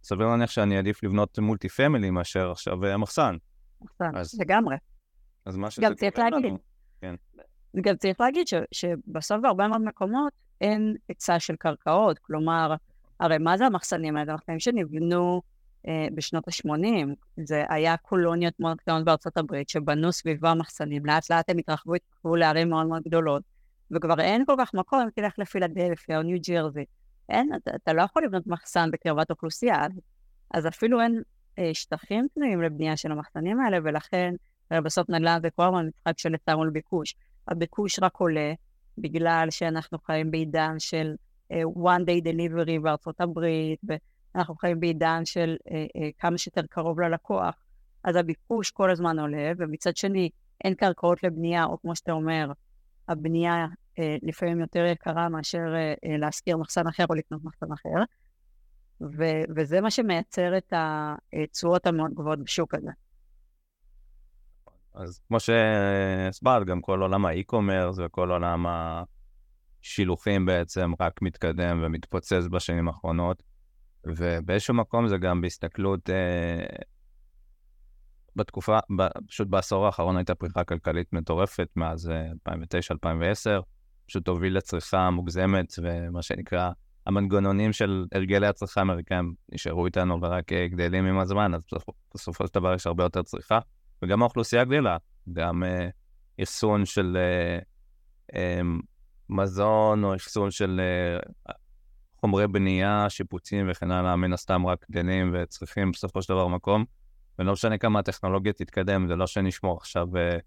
[0.03, 3.38] סביר להניח שאני אעדיף לבנות מולטי פמילי מאשר עכשיו אה, מחסן.
[3.82, 4.39] מחסן, אז...
[4.39, 4.75] לגמרי.
[5.47, 6.57] אז מה שזה גם צריך להגיד, לנו,
[7.01, 7.15] כן.
[7.81, 12.75] גם צריך להגיד ש, שבסוף בהרבה מאוד מקומות אין היצע של קרקעות, כלומר,
[13.19, 14.31] הרי מה זה המחסנים האלה?
[14.31, 15.41] המחסנים שנבנו
[15.88, 17.07] אה, בשנות ה-80,
[17.43, 22.36] זה היה קולוניות מאוד קטנות בארצות הברית, שבנו סביבם מחסנים, לאט לאט הם התרחבו, התרחבו
[22.36, 23.43] לערים מאוד מאוד גדולות,
[23.91, 26.86] וכבר אין כל כך מקום אם תלך לפילדלפיה או ניו ג'רזי.
[27.29, 29.88] אין, אתה, אתה לא יכול לבנות מחסן בקרבת אוכלוסייה,
[30.53, 31.21] אז אפילו אין
[31.60, 34.33] אה, שטחים פנויים לבנייה של המחסנים האלה, ולכן
[34.71, 37.15] בסוף נדל"ן זה כל הזמן משחק של היצע מול ביקוש.
[37.47, 38.53] הביקוש רק עולה,
[38.97, 41.15] בגלל שאנחנו חיים בעידן של
[41.53, 43.80] uh, one day delivery בארצות הברית,
[44.36, 47.56] אנחנו חיים בעידן של אה, אה, כמה שיותר קרוב ללקוח,
[48.03, 50.30] אז הביקוש כל הזמן עולה, ומצד שני,
[50.63, 52.51] אין קרקעות לבנייה, או כמו שאתה אומר,
[53.08, 53.67] הבנייה
[53.99, 58.03] אה, לפעמים יותר יקרה מאשר אה, אה, להשכיר מחסן אחר או לקנות מחסן אחר,
[59.01, 62.91] ו- וזה מה שמייצר את התשואות המאוד גבוהות בשוק הזה.
[64.97, 68.65] אז כמו שהסברת, גם כל עולם האי-קומרס וכל עולם
[69.83, 73.43] השילוחים בעצם רק מתקדם ומתפוצץ בשנים האחרונות,
[74.05, 76.65] ובאיזשהו מקום זה גם בהסתכלות, אה,
[78.36, 78.77] בתקופה,
[79.27, 82.12] פשוט בעשור האחרון הייתה פריחה כלכלית מטורפת מאז
[82.49, 83.60] 2009-2010, אה,
[84.07, 86.71] פשוט הוביל לצריכה מוגזמת, ומה שנקרא,
[87.05, 91.62] המנגנונים של הרגלי הצריכה האמריקאים נשארו איתנו ורק אה, גדלים עם הזמן, אז
[92.15, 93.60] בסופו של דבר יש הרבה יותר צריכה.
[94.01, 94.97] וגם האוכלוסייה גדלה,
[95.33, 95.89] גם אה,
[96.43, 97.60] אחסון של אה,
[98.36, 98.62] אה,
[99.29, 100.81] מזון או אחסון של
[101.47, 101.53] אה,
[102.19, 106.86] חומרי בנייה, שיפוצים וכן הלאה, מן הסתם רק גדלים וצריכים בסופו של דבר מקום.
[107.39, 110.38] ולא משנה כמה הטכנולוגיה תתקדם, זה לא שנשמור עכשיו אה,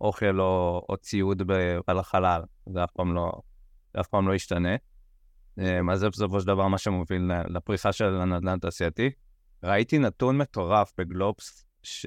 [0.00, 3.32] אוכל או, או ציוד ב, על החלל, זה אף פעם לא,
[3.94, 4.76] זה אף פעם לא ישתנה.
[5.58, 9.10] אה, אז זה בסופו של דבר מה שמוביל לפריחה של הנדל"ן התעשייתי.
[9.62, 12.06] ראיתי נתון מטורף בגלובס, ש...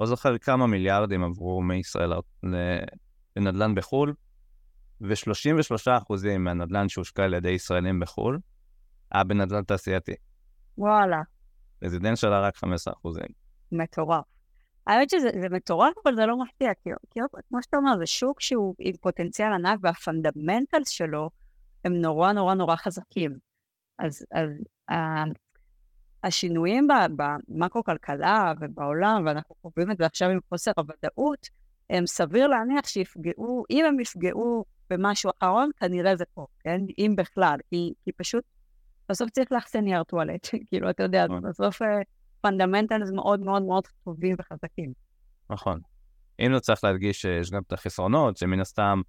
[0.00, 2.12] לא זוכר כמה מיליארדים עברו מישראל
[3.36, 4.14] לנדל"ן בחו"ל,
[5.00, 8.38] ו-33% מהנדל"ן שהושקע על ידי ישראלים בחו"ל,
[9.12, 10.14] היה בנדל"ן תעשייתי.
[10.78, 11.22] וואלה.
[11.82, 12.60] residential רק 15%.
[13.72, 14.24] מטורף.
[14.86, 18.74] האמת שזה מטורף, אבל זה לא מפתיע, כי, כי כמו שאתה אומר, זה שוק שהוא
[18.78, 21.30] עם פוטנציאל ענק, וה fundamentals שלו
[21.84, 23.38] הם נורא נורא נורא חזקים.
[23.98, 24.50] אז, אז
[26.24, 31.48] השינויים במקרו-כלכלה ובעולם, ואנחנו חווים את זה עכשיו עם חוסר הוודאות,
[31.90, 36.80] הם סביר להניח שיפגעו, אם הם יפגעו במשהו אחרון, כנראה זה פה, כן?
[36.98, 38.44] אם בכלל, כי, כי פשוט,
[39.08, 41.42] בסוף צריך לאחסן נייר טואלט, כאילו, אתה יודע, נכון.
[41.42, 41.82] בסוף
[42.40, 44.92] fundamentals מאוד מאוד מאוד טובים וחזקים.
[45.50, 45.80] נכון.
[46.40, 49.00] אם לא צריך להדגיש שיש גם את החסרונות, שמן הסתם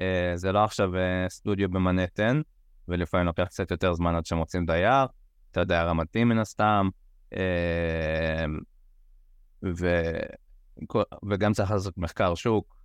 [0.00, 2.40] אה, זה לא עכשיו אה, סטודיו במנהטן,
[2.88, 5.06] ולפעמים לוקח קצת יותר זמן עד שמוצאים דייר,
[5.50, 6.88] אתה יודע, רנטי מן הסתם,
[7.32, 7.38] אמ,
[9.64, 10.02] ו...
[11.30, 12.76] וגם צריך לעשות מחקר שוק,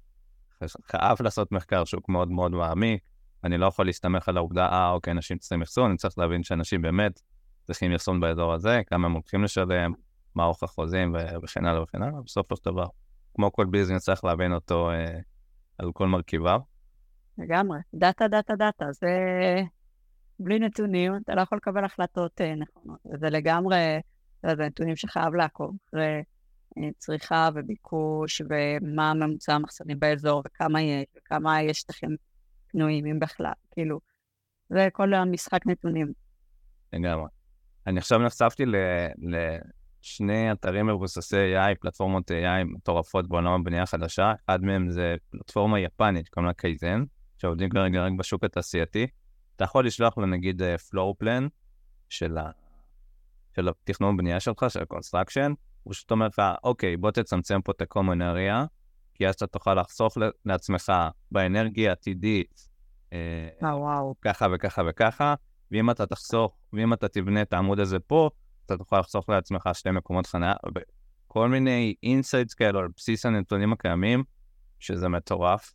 [0.91, 3.01] חייב לעשות מחקר שוק מאוד מאוד מעמיק,
[3.43, 6.81] אני לא יכול להסתמך על העובדה, אה, אוקיי, אנשים צריכים אחסון, אני צריך להבין שאנשים
[6.81, 7.21] באמת
[7.63, 9.93] צריכים אחסון באזור הזה, כמה הם הולכים לשלם,
[10.35, 12.87] מה אורך החוזים וכן הלאה וכן הלאה, בסופו של דבר,
[13.35, 15.19] כמו כל business צריך להבין אותו אה,
[15.77, 16.59] על כל מרכיביו.
[17.37, 19.09] לגמרי, data, data, data, זה
[20.39, 22.99] בלי נתונים, אתה לא יכול לקבל החלטות אה, נכונות.
[23.13, 23.99] וזה לגמרי,
[24.45, 26.21] זה נתונים שחייב לעקוב אחרי
[26.79, 32.15] uh, צריכה וביקוש, ומה ממוצע המחסנים באזור, וכמה יש, וכמה יש שטחים
[32.67, 33.99] פנויים, אם בכלל, כאילו,
[34.69, 36.13] זה כל המשחק נתונים.
[36.93, 37.27] לגמרי.
[37.87, 38.63] אני עכשיו נחשפתי
[39.17, 44.33] לשני אתרים מבוססי AI, פלטפורמות AI מטורפות בעולם הבנייה החדשה.
[44.45, 47.03] אחד מהם זה פלטפורמה יפנית, קוראים לה קייזן,
[47.37, 49.07] שעובדים כרגע רק בשוק התעשייתי.
[49.55, 51.47] אתה יכול לשלוח לו נגיד floor אה, plan
[52.09, 52.51] של, ה...
[53.55, 57.81] של התכנון בנייה שלך, של ה-construction, הוא פשוט אומר לך, אוקיי, בוא תצמצם פה את
[57.81, 58.67] ה-common area,
[59.13, 60.93] כי אז אתה תוכל לחסוך לעצמך
[61.31, 62.67] באנרגיה עתידית,
[63.13, 63.17] אה,
[63.63, 64.15] אה, וואו.
[64.21, 65.35] ככה וככה וככה,
[65.71, 68.29] ואם אתה תחסוך, ואם אתה תבנה את העמוד הזה פה,
[68.65, 74.23] אתה תוכל לחסוך לעצמך שתי מקומות חניה, וכל מיני insights כאלו על בסיס הנתונים הקיימים,
[74.79, 75.73] שזה מטורף.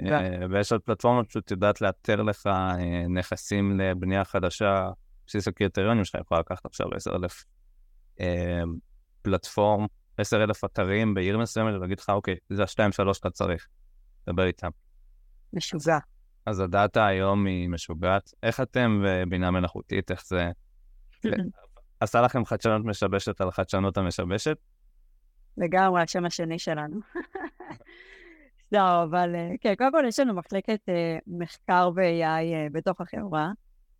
[0.00, 4.90] אה, ויש עוד פלטפורמה פשוט יודעת לאתר לך אה, נכסים לבנייה חדשה,
[5.26, 7.44] בסיס הקריטריונים שלך יכול לקחת עכשיו 10,000
[8.20, 8.62] אה,
[9.22, 9.86] פלטפורם,
[10.18, 13.66] 10,000 אתרים בעיר מסוימת, ולהגיד לך, אוקיי, זה השתיים שלוש שאתה צריך,
[14.26, 14.70] דבר איתם.
[15.52, 15.98] משוגע.
[16.46, 18.30] אז הדאטה היום היא משוגעת.
[18.42, 20.50] איך אתם בבינה מלאכותית, איך זה...
[22.00, 24.56] עשה לכם חדשנות משבשת על חדשנות המשבשת?
[25.56, 27.00] לגמרי, השם השני שלנו.
[28.74, 33.50] לא, אבל אה, כן, קודם כל יש לנו מחלקת uh, מחקר uh, אה, בתוך החברה,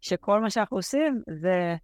[0.00, 1.76] שכל מה שאנחנו עושים זה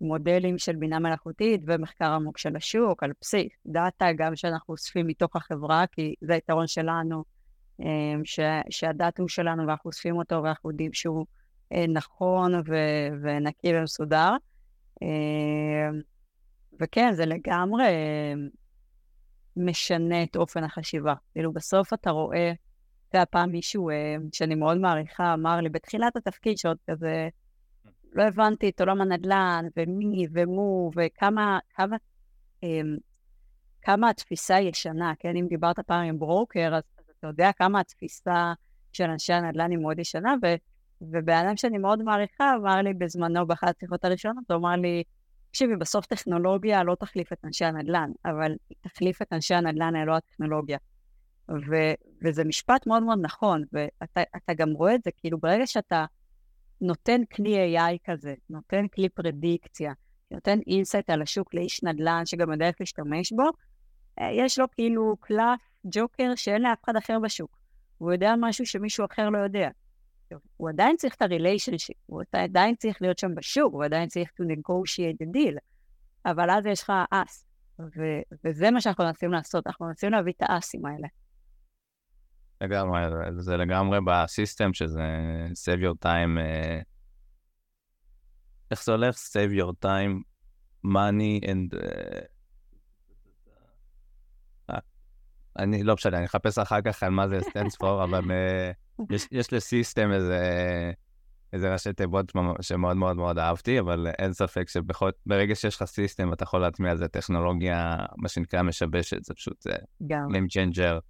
[0.00, 5.36] מודלים של בינה מלאכותית ומחקר עמוק של השוק על בסיס דאטה, גם שאנחנו אוספים מתוך
[5.36, 7.24] החברה, כי זה היתרון שלנו,
[8.24, 11.26] ש, שהדאטה הוא שלנו ואנחנו אוספים אותו ואנחנו יודעים שהוא
[11.88, 14.36] נכון ו- ונקי ומסודר.
[16.80, 17.84] וכן, זה לגמרי...
[19.58, 21.14] משנה את אופן החשיבה.
[21.32, 22.52] כאילו, בסוף אתה רואה,
[23.08, 27.28] אתה יודע, פעם מישהו אה, שאני מאוד מעריכה אמר לי, בתחילת התפקיד שעוד כזה,
[28.12, 31.96] לא הבנתי את עולם הנדל"ן, ומי ומו, וכמה, כמה,
[32.62, 32.96] אמ,
[33.82, 35.36] כמה התפיסה ישנה, כן?
[35.36, 38.52] אם דיברת פעם עם ברוקר, אז, אז אתה יודע כמה התפיסה
[38.92, 40.46] של אנשי הנדל"ן היא מאוד ישנה, ו,
[41.00, 45.02] ובן אדם שאני מאוד מעריכה אמר לי בזמנו, באחת השיחות הראשונות, הוא אמר לי,
[45.50, 50.16] תקשיבי, בסוף טכנולוגיה לא תחליף את אנשי הנדל"ן, אבל היא תחליף את אנשי הנדל"ן, לא
[50.16, 50.78] הטכנולוגיה.
[51.50, 56.04] ו- וזה משפט מאוד מאוד נכון, ואתה גם רואה את זה, כאילו ברגע שאתה
[56.80, 59.92] נותן כלי AI כזה, נותן כלי prediction,
[60.30, 63.44] נותן insight על השוק לאיש נדל"ן שגם יודע איך להשתמש בו,
[64.20, 67.58] אה, יש לו כאילו קלף ג'וקר שאין לאף אחד אחר בשוק.
[67.98, 69.68] הוא יודע משהו שמישהו אחר לא יודע.
[70.56, 74.44] הוא עדיין צריך את הריליישנשיפ, הוא עדיין צריך להיות שם בשוק, הוא עדיין צריך to
[74.44, 75.58] negotiate the deal,
[76.26, 77.46] אבל אז יש לך אס,
[78.44, 81.08] וזה מה שאנחנו מנסים לעשות, אנחנו מנסים להביא את האסים האלה.
[82.60, 83.00] לגמרי,
[83.38, 85.02] זה לגמרי בסיסטם שזה
[85.52, 86.84] save your time, uh,
[88.70, 89.16] איך זה הולך?
[89.16, 90.22] save your time,
[90.86, 91.74] money and...
[91.74, 92.26] Uh,
[95.58, 99.28] אני לא משנה, אני אחפש אחר כך על מה זה stands for, אבל uh, יש,
[99.32, 100.42] יש לסיסטם איזה,
[101.52, 106.42] איזה ראשי תיבות שמאוד מאוד מאוד אהבתי, אבל אין ספק שברגע שיש לך סיסטם אתה
[106.42, 109.66] יכול להטמיע איזה טכנולוגיה, מה שנקרא משבשת, זה פשוט
[110.02, 111.00] game changer.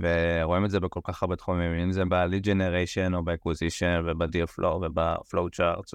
[0.00, 4.64] ורואים את זה בכל כך הרבה תחומים, אם זה ב-lead generation או ב-acquisition וב-deal flow
[4.64, 5.92] וב-flow charts.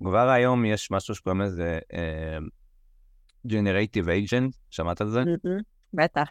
[0.00, 5.22] וכבר היום יש משהו שקוראים לזה uh, generative agent, שמעת על זה?
[5.94, 6.28] בטח.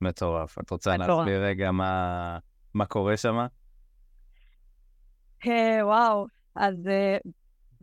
[0.00, 0.58] מטורף.
[0.58, 2.38] את רוצה להסביר רגע מה,
[2.76, 3.36] מה קורה שם?
[5.44, 5.48] Hey,
[5.82, 7.30] וואו, אז uh,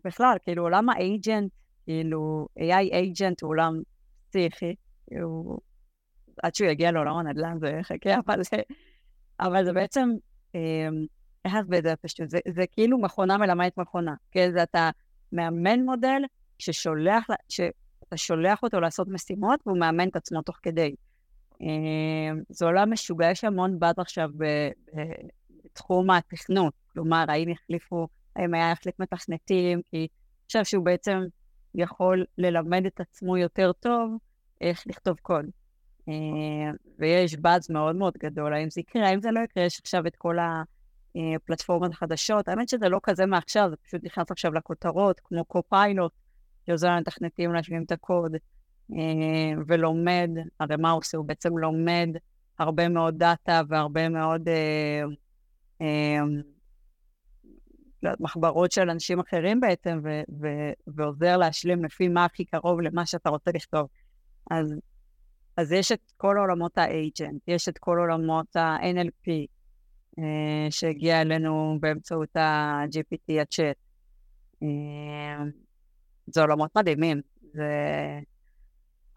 [0.06, 1.52] בכלל, כאילו עולם האג'נט,
[1.86, 3.82] כאילו AI agent הוא עולם
[4.30, 4.76] פסיכי,
[5.22, 5.60] הוא
[6.44, 8.58] עד שהוא יגיע לעולם הנדל"ן זה יחכה, אבל זה,
[9.40, 10.10] אבל זה בעצם,
[11.46, 12.30] איך להסביר את זה פשוט?
[12.30, 14.52] זה, זה כאילו מכונה מלמדת מכונה, כן?
[14.54, 14.90] זה אתה
[15.32, 16.22] מאמן מודל
[16.60, 20.96] ששולח, שאתה שולח אותו לעשות משימות והוא מאמן את עצמו תוך כדי.
[21.62, 24.30] אמ, זה עולם משוגע, יש המון בת עכשיו
[25.66, 30.08] בתחום התכנות, כלומר, האם יחליפו, האם היה יחליף מתכנתים, כי
[30.46, 31.20] חושב שהוא בעצם
[31.76, 34.18] יכול ללמד את עצמו יותר טוב
[34.62, 35.46] איך לכתוב קוד.
[36.10, 36.14] אה,
[37.00, 40.16] ויש באז מאוד מאוד גדול, האם זה יקרה, האם זה לא יקרה, יש עכשיו את
[40.16, 40.38] כל
[41.16, 42.48] הפלטפורמות החדשות.
[42.48, 46.12] האמת שזה לא כזה מעכשיו, זה פשוט נכנס עכשיו לכותרות, כמו קו-פיילוט,
[46.66, 48.32] שעוזר למתכנתים להשלים את הקוד,
[49.68, 51.18] ולומד, הרי מה הוא עושה?
[51.18, 52.10] הוא בעצם לומד
[52.60, 54.50] הרבה מאוד דאטה והרבה מאוד
[55.82, 56.22] אה,
[58.20, 60.00] מחברות של אנשים אחרים בעצם,
[60.88, 63.88] ועוזר להשלים לפי מה הכי קרוב למה שאתה רוצה לכתוב.
[64.52, 64.74] אז
[65.58, 69.32] אז יש את כל עולמות ה-agent, יש את כל עולמות ה-NLP,
[70.20, 73.76] אה, שהגיע אלינו באמצעות ה-GPT, הצ'אט.
[74.64, 75.44] אה,
[76.28, 77.22] זה עולמות מדהימים.
[77.54, 77.64] זה...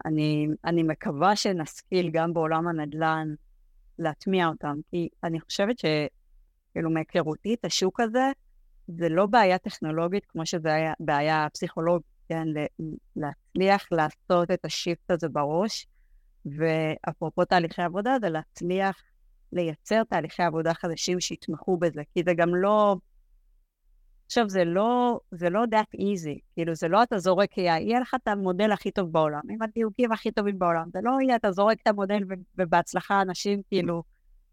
[0.05, 3.33] אני, אני מקווה שנשכיל גם בעולם הנדל"ן
[3.99, 8.31] להטמיע אותם, כי אני חושבת שכאילו מהיכרותי את השוק הזה,
[8.87, 12.47] זה לא בעיה טכנולוגית כמו שזה היה בעיה פסיכולוגית, כן?
[13.15, 15.87] להצליח לעשות את השיפט הזה בראש.
[16.45, 19.03] ואפרופו תהליכי עבודה, זה להצליח
[19.53, 22.95] לייצר תהליכי עבודה חדשים שיתמכו בזה, כי זה גם לא...
[24.27, 28.15] עכשיו, זה לא, זה לא that easy, כאילו, זה לא אתה זורק AI, יהיה לך
[28.23, 31.77] את המודל הכי טוב בעולם, עם הדיוקים הכי טובים בעולם, זה לא יהיה אתה זורק
[31.81, 32.23] את המודל
[32.57, 34.03] ובהצלחה אנשים כאילו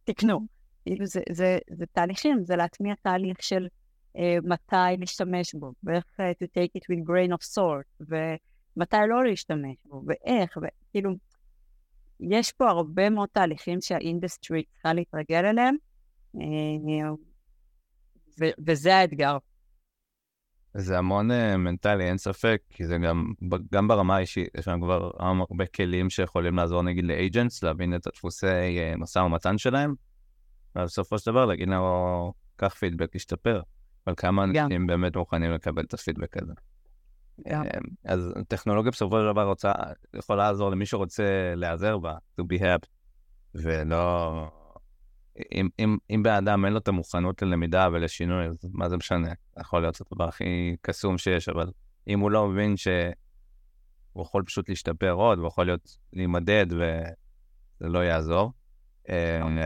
[0.05, 0.47] תקנו.
[0.85, 3.67] כאילו, זה, זה, זה תהליכים, זה להטמיע תהליך של
[4.16, 8.07] אה, מתי להשתמש בו, ואיך uh, to take it with grain of salt,
[8.77, 11.11] ומתי לא להשתמש בו, ואיך, וכאילו,
[12.21, 15.77] יש פה הרבה מאוד תהליכים שה industry צריכה להתרגל אליהם,
[16.37, 17.11] אה,
[18.41, 19.39] ו- וזה האתגר.
[20.75, 23.33] זה המון uh, מנטלי, אין ספק, כי זה גם,
[23.73, 28.47] גם ברמה האישית, יש לנו כבר הרבה כלים שיכולים לעזור נגיד לאג'נטס, להבין את הדפוסי
[28.47, 29.95] uh, משא ומתן שלהם,
[30.77, 33.61] ובסופו של דבר להגיד לו, קח פידבק, תשתפר.
[34.07, 36.53] אבל כמה אנשים באמת מוכנים לקבל את הפידבק הזה.
[37.47, 37.63] אמ,
[38.05, 39.73] אז טכנולוגיה בסופו של דבר רוצה,
[40.15, 42.89] יכולה לעזור למי שרוצה להיעזר בה, to be happy,
[43.55, 44.63] ולא...
[45.55, 49.33] אם, אם, אם בן אדם אין לו את המוכנות ללמידה ולשינוי, אז מה זה משנה?
[49.61, 51.70] יכול להיות הדבר הכי קסום שיש, אבל
[52.09, 57.99] אם הוא לא מבין שהוא יכול פשוט להשתפר עוד, הוא יכול להיות להימדד וזה לא
[57.99, 58.53] יעזור.
[59.09, 59.59] אמ,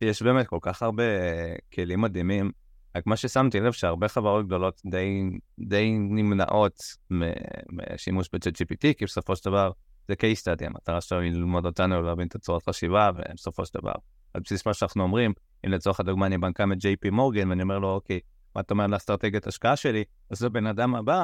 [0.00, 1.02] יש באמת כל כך הרבה
[1.74, 2.50] כלים מדהימים
[2.96, 5.22] רק מה ששמתי לב שהרבה חברות גדולות די,
[5.58, 6.82] די נמנעות
[7.70, 9.70] משימוש ב-chat GPT, כי בסופו של דבר
[10.08, 13.92] זה case study, המטרה שלו היא ללמוד אותנו ולהבין את הצורת חשיבה, ובסופו של דבר,
[14.34, 15.32] על בסיס מה שאנחנו אומרים,
[15.66, 18.20] אם לצורך הדוגמה אני בנקם את JP מורגן, ואני אומר לו, אוקיי,
[18.54, 20.04] מה אתה אומר לאסטרטגיית השקעה שלי?
[20.30, 21.18] אז זה בן אדם הבא,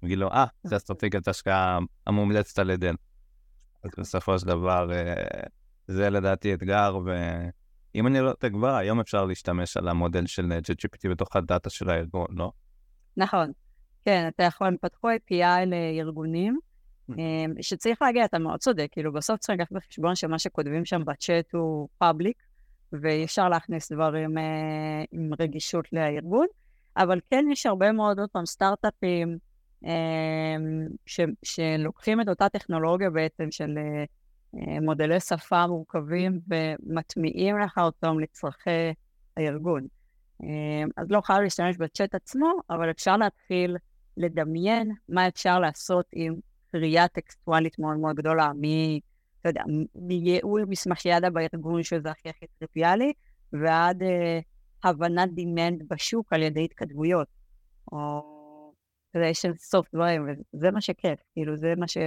[0.00, 2.98] הוא יגיד לו, אה, זה אסטרטגיית השקעה המומלצת על ידינו.
[3.84, 5.14] אז בסופו של דבר, אה,
[5.86, 7.10] זה לדעתי אתגר, ו...
[7.94, 11.90] אם אני לא טועה כבר, היום אפשר להשתמש על המודל של ChatGPT בתוך הדאטה של
[11.90, 12.52] הארגון, לא?
[13.16, 13.52] נכון.
[14.04, 16.58] כן, אתה יכול, הם פתחו API לארגונים,
[17.60, 21.88] שצריך להגיע, אתה מאוד צודק, כאילו בסוף צריך לקחת בחשבון שמה שכותבים שם בצ'אט הוא
[21.98, 22.42] פאבליק,
[22.92, 26.46] ואפשר להכניס דברים אה, עם רגישות לארגון,
[26.96, 29.38] אבל כן יש הרבה מאוד, עוד פעם, סטארט-אפים
[29.84, 30.56] אה,
[31.06, 34.04] ש, שלוקחים את אותה טכנולוגיה בעצם של אה,
[34.54, 38.92] אה, מודלי שפה מורכבים ומטמיעים לך אותם לצרכי
[39.36, 39.86] הארגון.
[40.42, 43.76] אה, אז לא חייב להשתמש בצ'אט עצמו, אבל אפשר להתחיל
[44.16, 46.34] לדמיין מה אפשר לעשות עם
[46.72, 48.62] קריאה טקסטואלית מאוד מאוד גדולה, מ...
[49.40, 49.62] אתה יודע,
[49.94, 53.12] מייעול מסמך ידע בארגון, שזה הכי הכי טריוויאלי,
[53.52, 54.38] ועד אה,
[54.84, 57.28] הבנת דימנד בשוק על ידי התכתבויות,
[57.92, 58.74] או
[59.16, 61.98] creation סוף דברים, וזה מה שכיף, כאילו זה מה ש...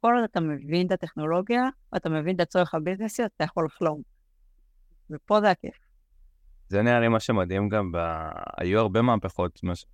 [0.00, 4.02] כל עוד אתה מבין את הטכנולוגיה, ואתה מבין את הצורך הביזנסי, אתה יכול לחלום.
[5.10, 5.74] ופה זה הכיף.
[6.68, 7.98] זה נראה לי מה שמדהים גם, ב...
[8.56, 9.84] היו הרבה מהפכות, מש...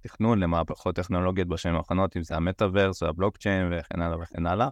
[0.00, 4.68] תכנון למהפכות טכנולוגיות בשנים האחרונות, אם זה המטאוורס והבלוקצ'יין וכן הלאה וכן הלאה,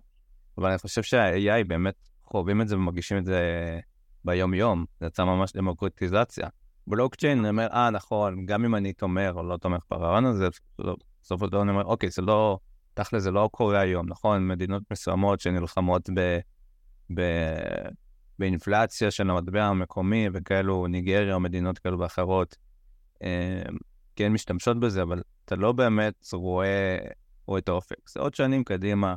[0.58, 3.40] אבל אני חושב שה-AI באמת חווים את זה ומרגישים את זה
[4.24, 6.48] ביום-יום, זה יצא ממש דמוקרטיזציה.
[6.86, 10.48] בלוקצ'יין, אני אומר, אה, נכון, גם אם אני תומך או לא תומך ברעיון הזה,
[11.22, 12.58] בסוף הדבר אני אומר, אוקיי, זה לא,
[12.94, 14.48] תכל'ס זה לא קורה היום, נכון?
[14.48, 16.38] מדינות מסוימות שנלחמות ב,
[17.14, 17.22] ב,
[18.38, 22.56] באינפלציה של המטבע המקומי וכאלו, ניגריה או מדינות כאלו ואחרות,
[23.22, 23.62] אה,
[24.18, 26.98] כן משתמשות בזה, אבל אתה לא באמת רואה,
[27.46, 28.08] רואה את האופק.
[28.08, 29.14] זה עוד שנים קדימה,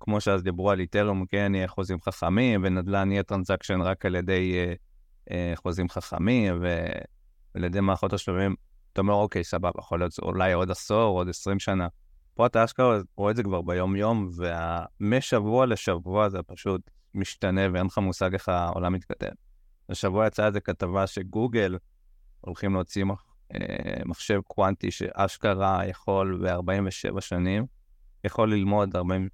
[0.00, 4.54] כמו שאז דיברו על איתריום, כן, יהיה חוזים חכמים, ונדל"ן יהיה transaction רק על ידי
[4.54, 4.74] אה,
[5.30, 8.54] אה, חוזים חכמים, ועל ידי מערכות השלבים.
[8.92, 11.88] אתה אומר, אוקיי, סבבה, יכול להיות אולי עוד עשור, עוד עשרים שנה.
[12.34, 14.30] פה אתה אשכרה רואה את זה כבר ביום-יום,
[15.00, 19.34] ומשבוע לשבוע זה פשוט משתנה, ואין לך מושג איך העולם מתקדם.
[19.88, 21.78] השבוע יצאה איזה כתבה שגוגל
[22.40, 23.04] הולכים להוציא
[24.06, 27.66] מחשב קוונטי שאשכרה יכול ב-47 שנים,
[28.24, 29.28] יכול ללמוד 40,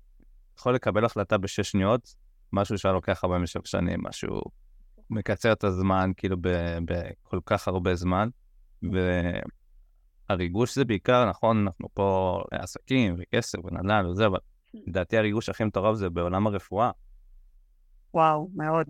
[0.59, 2.14] יכול לקבל החלטה בשש שניות,
[2.52, 4.40] משהו שהיה לוקח 47 שנים, משהו
[5.11, 6.37] מקצר את הזמן כאילו
[6.85, 8.28] בכל כך הרבה זמן,
[10.28, 14.38] והריגוש זה בעיקר, נכון, אנחנו פה עסקים וכסף ונדל"ן וזה, אבל
[14.74, 16.90] לדעתי הריגוש הכי מטורף זה בעולם הרפואה.
[18.14, 18.87] וואו, מאוד.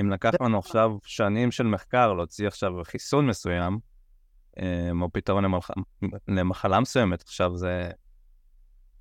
[0.00, 3.93] אם לקח לנו עכשיו שנים של מחקר להוציא עכשיו חיסון מסוים, אה,
[5.00, 5.70] או פתרון למח...
[6.28, 7.90] למחלה מסוימת, עכשיו זה...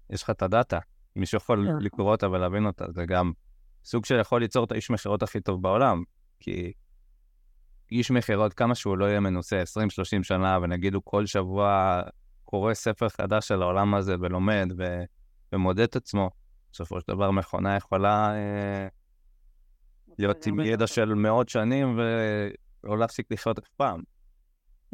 [0.09, 0.79] יש לך את הדאטה.
[1.15, 1.83] מישהו יכול כן.
[1.85, 3.31] לקרוא אותה ולהבין אותה, זה גם
[3.85, 6.03] סוג של יכול ליצור את האיש מכירות הכי טוב בעולם,
[6.39, 6.73] כי
[7.91, 9.63] איש מכירות, כמה שהוא לא יהיה מנוסה,
[10.19, 12.01] 20-30 שנה, ונגיד הוא כל שבוע
[12.43, 15.03] קורא ספר חדש של העולם הזה ולומד ו...
[15.53, 16.29] ומודד את עצמו,
[16.71, 18.87] בסופו של דבר מכונה יכולה אה,
[20.19, 21.99] להיות עם ידע של מאות שנים
[22.83, 24.01] ולא להפסיק לחיות אף פעם.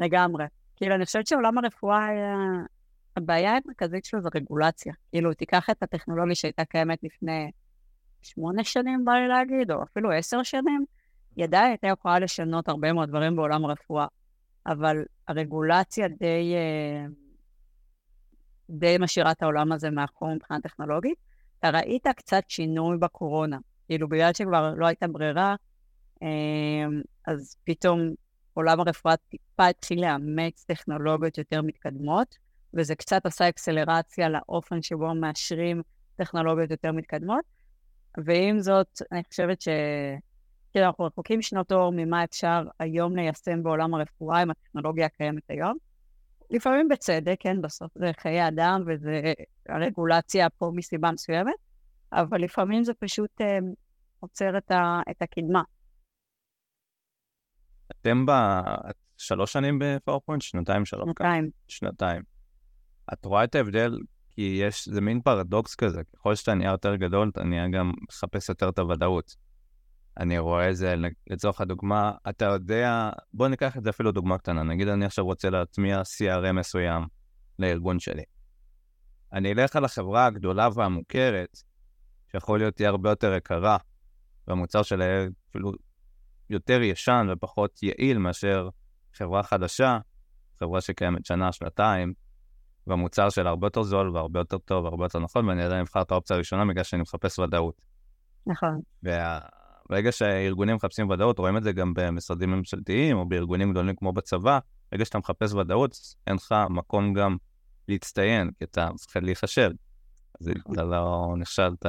[0.00, 0.44] לגמרי.
[0.76, 2.08] כאילו, אני חושבת שעולם הרפואה,
[3.16, 4.92] הבעיה המרכזית שלו זה רגולציה.
[5.10, 7.50] כאילו, תיקח את הטכנולוגיה שהייתה קיימת לפני
[8.22, 10.84] שמונה שנים, בא לי להגיד, או אפילו עשר שנים,
[11.36, 14.06] היא עדיין הייתה יכולה לשנות הרבה מאוד דברים בעולם הרפואה.
[14.66, 14.96] אבל
[15.28, 17.06] הרגולציה די, אה,
[18.70, 21.18] די משאירה את העולם הזה מאחור מבחינה טכנולוגית.
[21.58, 23.58] אתה ראית קצת שינוי בקורונה.
[23.86, 25.54] כאילו, בגלל שכבר לא הייתה ברירה,
[26.22, 26.86] אה,
[27.26, 28.14] אז פתאום
[28.54, 32.36] עולם הרפואה טיפה התחיל לאמץ טכנולוגיות יותר מתקדמות,
[32.74, 35.82] וזה קצת עשה אקסלרציה לאופן שבו מאשרים
[36.16, 37.44] טכנולוגיות יותר מתקדמות.
[38.24, 39.68] ועם זאת, אני חושבת ש...
[40.72, 45.76] כאילו, אנחנו רחוקים שנות אור ממה אפשר היום ליישם בעולם הרפואה עם הטכנולוגיה הקיימת היום.
[46.50, 49.32] לפעמים בצדק, כן, בסוף זה חיי אדם וזה
[49.68, 51.54] הרגולציה פה מסיבה מסוימת,
[52.12, 53.58] אבל לפעמים זה פשוט אה,
[54.20, 55.62] עוצר את, ה, את הקדמה.
[57.90, 60.42] אתם בשלוש שנים בפאורפוינט?
[60.42, 61.08] שנתיים, שלוש?
[61.08, 61.50] שנתיים.
[61.68, 62.22] שנתיים.
[63.12, 63.98] את רואה את ההבדל?
[64.30, 68.48] כי יש, זה מין פרדוקס כזה, ככל שאתה נהיה יותר גדול, אתה נהיה גם מחפש
[68.48, 69.36] יותר את הוודאות.
[70.18, 70.94] אני רואה את זה,
[71.30, 75.50] לצורך הדוגמה, אתה יודע, בוא ניקח את זה אפילו דוגמה קטנה, נגיד אני עכשיו רוצה
[75.50, 77.06] להטמיע CRM מסוים
[77.58, 78.22] לארגון שלי.
[79.32, 81.62] אני אלך על החברה הגדולה והמוכרת,
[82.32, 83.76] שיכול להיות תהיה הרבה יותר יקרה,
[84.48, 85.72] והמוצר שלה אפילו
[86.50, 88.68] יותר ישן ופחות יעיל מאשר
[89.14, 89.98] חברה חדשה,
[90.58, 92.12] חברה שקיימת שנה, שנתיים,
[92.86, 96.10] והמוצר שלה הרבה יותר זול והרבה יותר טוב והרבה יותר נכון, ואני עדיין אבחר את
[96.10, 97.82] האופציה הראשונה בגלל שאני מחפש ודאות.
[98.46, 98.80] נכון.
[99.02, 104.58] וברגע שהארגונים מחפשים ודאות, רואים את זה גם במשרדים ממשלתיים או בארגונים גדולים כמו בצבא,
[104.92, 105.96] ברגע שאתה מחפש ודאות,
[106.26, 107.36] אין לך מקום גם
[107.88, 109.70] להצטיין, כי אתה מפחד להיחשב.
[110.40, 110.74] אז נכון.
[110.74, 111.86] אתה לא נכשלת,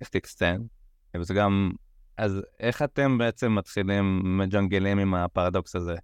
[0.00, 0.66] איך תצטיין.
[1.16, 1.70] וזה גם
[2.16, 5.94] אז איך אתם בעצם מתחילים, מג'נגלים עם הפרדוקס הזה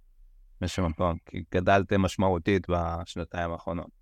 [0.61, 1.17] באיזשהו מקום?
[1.25, 4.01] כי גדלתם משמעותית בשנתיים האחרונות.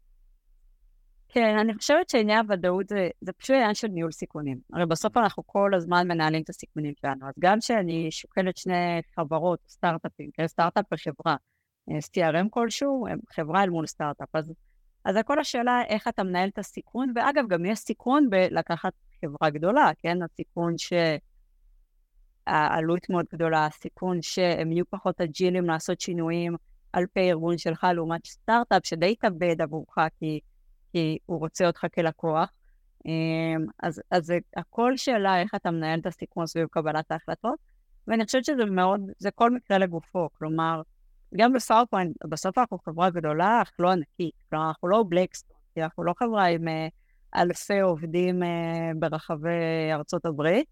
[1.31, 4.59] כן, אני חושבת שעניין הוודאות זה, זה פשוט עניין של ניהול סיכונים.
[4.73, 7.27] הרי בסוף אנחנו כל הזמן מנהלים את הסיכונים שלנו.
[7.27, 11.35] אז גם כשאני שוקלת שני חברות, סטארט-אפים, כן, סטארט-אפ וחברה,
[11.91, 14.35] אה, CRM כלשהו, חברה אל מול סטארט-אפ.
[14.35, 14.53] אז,
[15.05, 19.91] אז הכל השאלה איך אתה מנהל את הסיכון, ואגב, גם יש סיכון בלקחת חברה גדולה,
[19.99, 20.17] כן?
[20.23, 20.73] הסיכון
[22.49, 26.55] שהעלות מאוד גדולה, הסיכון שהם יהיו פחות agile-ים לעשות שינויים
[26.93, 30.39] על פי ארגון שלך, לעומת סטארט-אפ שדי יתאבד עבורך, כי,
[30.91, 32.49] כי הוא רוצה אותך כלקוח.
[33.05, 37.59] אמ, אז, אז זה הכל שאלה איך אתה מנהל את הסיכון סביב קבלת ההחלטות,
[38.07, 40.81] ואני חושבת שזה מאוד, זה כל מקרה לגופו, כלומר,
[41.35, 44.33] גם בפארופוינט, בסוף אנחנו חברה גדולה, אך לא ענקית.
[44.49, 46.71] כלומר, אנחנו לא בלקסטון, אנחנו לא חברה עם אה,
[47.35, 48.45] אלפי עובדים uh,
[48.99, 50.67] ברחבי ארצות הברית.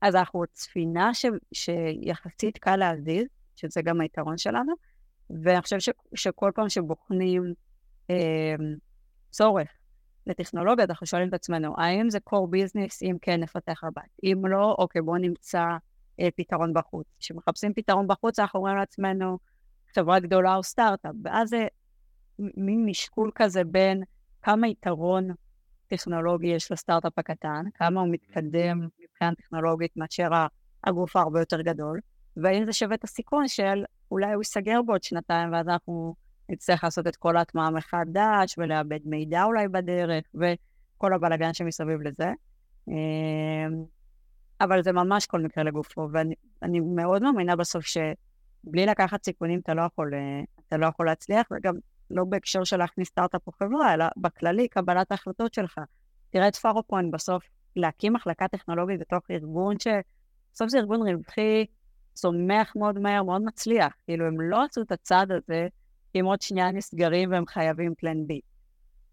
[0.00, 3.26] אז אנחנו ספינה ש, שיחסית קל להזיז,
[3.56, 4.72] שזה גם היתרון שלנו,
[5.30, 7.54] ואני חושבת ש, שכל פעם שבוחנים
[8.12, 8.14] uh,
[9.30, 9.68] צורך
[10.26, 14.18] לטכנולוגיה, אנחנו שואלים את עצמנו, האם זה core business, אם כן נפתח הבית?
[14.22, 15.66] אם לא, אוקיי, בואו נמצא
[16.20, 17.06] אה, פתרון בחוץ.
[17.20, 19.38] כשמחפשים פתרון בחוץ, אנחנו אומרים לעצמנו,
[19.94, 21.66] חברה גדולה או סטארט-אפ, ואז זה
[22.38, 24.02] מין משקול כזה בין
[24.42, 25.28] כמה יתרון
[25.88, 30.28] טכנולוגי יש לסטארט-אפ הקטן, כמה הוא מתקדם מבחינה טכנולוגית מאשר
[30.84, 32.00] הגוף הרבה יותר גדול,
[32.36, 36.14] והאם זה שווה את הסיכון של אולי הוא ייסגר בעוד שנתיים, ואז אנחנו
[36.48, 42.32] נצטרך לעשות את כל ההטמעה מחדש, ולאבד מידע אולי בדרך, וכל הבלאגן שמסביב לזה.
[42.88, 42.94] אמ,
[44.60, 49.82] אבל זה ממש כל מקרה לגופו, ואני מאוד מאמינה בסוף שבלי לקחת סיכונים אתה לא
[49.82, 51.74] יכול, אה, אתה לא יכול להצליח, וגם
[52.10, 55.80] לא בהקשר של להכניס סטארט-אפ או חברה, אלא בכללי, קבלת ההחלטות שלך.
[56.30, 57.44] תראה את פארופוינט בסוף,
[57.76, 59.86] להקים מחלקה טכנולוגית בתוך ארגון ש...
[60.52, 61.66] בסוף זה ארגון רווחי,
[62.14, 63.92] צומח מאוד מהר, מאוד מצליח.
[64.04, 65.68] כאילו, הם לא עשו את הצעד הזה,
[66.12, 68.40] כי הם עוד שנייה נסגרים והם חייבים plan B.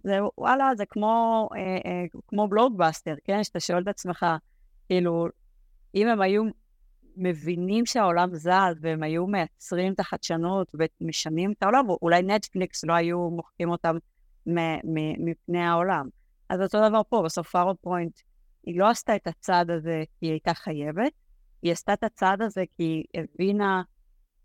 [0.04, 3.44] זה, וואלה, זה כמו, אה, אה, כמו בלוקבאסטר, כן?
[3.44, 4.26] שאתה שואל את עצמך,
[4.88, 5.28] כאילו,
[5.96, 6.44] אם הם היו
[7.18, 13.30] מבינים שהעולם זז, והם היו מייצרים את החדשנות ומשנים את העולם, אולי נטפליקס לא היו
[13.30, 13.96] מוחקים אותם
[15.20, 16.10] מפני העולם.
[16.50, 18.20] אז אותו דבר פה, בסוף פארו פוינט,
[18.64, 21.12] היא לא עשתה את הצעד הזה כי היא הייתה חייבת,
[21.62, 23.82] היא עשתה את הצעד הזה כי היא הבינה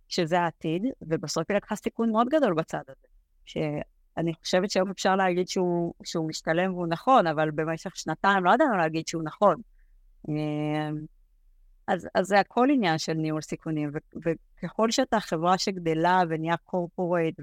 [0.09, 3.07] שזה העתיד, ובסוף היא לקחה סיכון מאוד גדול בצעד הזה.
[3.45, 8.77] שאני חושבת שהיום אפשר להגיד שהוא, שהוא משתלם והוא נכון, אבל במשך שנתיים לא ידענו
[8.77, 9.57] להגיד שהוא נכון.
[10.29, 10.35] אמ,
[11.87, 14.31] אז, אז זה הכל עניין של ניהול סיכונים, ו,
[14.63, 17.41] וככל שאתה חברה שגדלה ונהיה corporate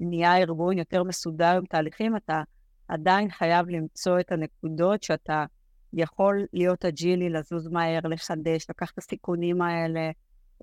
[0.00, 2.42] ונהיה ארגון יותר מסודר עם תהליכים, אתה
[2.88, 5.44] עדיין חייב למצוא את הנקודות שאתה
[5.94, 10.10] יכול להיות agile-י, לזוז מהר, לחדש, לקחת את הסיכונים האלה,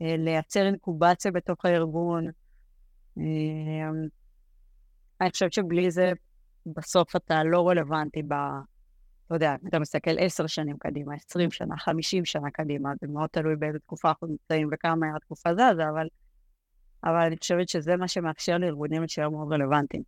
[0.02, 2.28] אה, לייצר אינקובציה בתוך הארגון.
[3.18, 4.08] אמ,
[5.22, 6.12] אני חושבת שבלי זה,
[6.66, 8.22] בסוף אתה לא רלוונטי
[9.32, 13.56] אתה יודע, אתה מסתכל עשר שנים קדימה, עשרים שנה, חמישים שנה קדימה, זה מאוד תלוי
[13.56, 16.08] באיזה תקופה אנחנו נמצאים וכמה מהר התקופה זזה, אבל,
[17.04, 20.04] אבל אני חושבת שזה מה שמאפשר לארגונים להישאר מאוד רלוונטיים.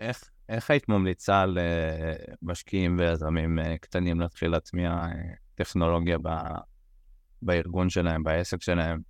[0.00, 1.44] איך, איך היית ממליצה
[2.42, 5.10] למשקיעים ויזמים אה, קטנים להתחיל להטמיע אה,
[5.54, 6.28] טכנולוגיה ב,
[7.42, 9.00] בארגון שלהם, בעסק שלהם?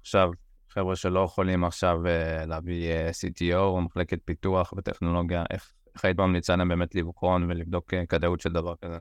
[0.00, 0.30] עכשיו,
[0.70, 6.56] חבר'ה שלא יכולים עכשיו אה, להביא CTO או מחלקת פיתוח וטכנולוגיה, איך, איך היית ממליצה
[6.56, 8.98] להם באמת לבחון ולבדוק אה, כדאות של דבר כזה?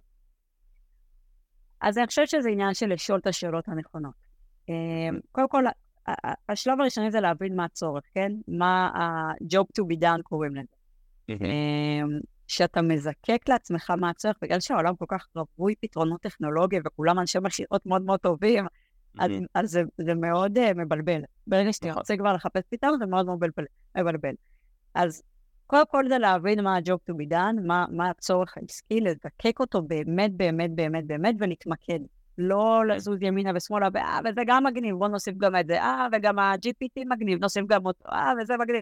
[1.82, 4.14] אז אני חושבת שזה עניין של לשאול את השאלות הנכונות.
[4.70, 5.64] אה, קודם כל,
[6.50, 8.32] השלב הראשוני זה להבין מה הצורך, כן?
[8.48, 10.81] מה ה-job to be done קוראים לזה.
[11.30, 11.36] אה,
[12.48, 17.86] שאתה מזקק לעצמך מה הצורך, בגלל שהעולם כל כך רווי פתרונות טכנולוגיה וכולם אנשי מכירות
[17.86, 18.66] מאוד מאוד טובים,
[19.20, 21.22] אז, אז זה, זה מאוד אה, מבלבל.
[21.48, 22.00] ברגע שאתה נכון.
[22.00, 23.64] רוצה כבר לחפש פתרון, זה מאוד מבלבל.
[23.98, 24.34] מבלבל.
[24.94, 25.24] אז
[25.68, 29.82] קודם כל זה להבין מה ה-job to be done, מה, מה הצורך העסקי, לזקק אותו
[29.82, 32.00] באמת, באמת, באמת, באמת, ולהתמקד.
[32.38, 36.40] לא לזוז ימינה ושמאלה, אה, וזה גם מגניב, בוא נוסיף גם את זה, אה, וגם
[36.40, 38.82] ה-GPT מגניב, נוסיף גם אותו, אה, וזה מגניב.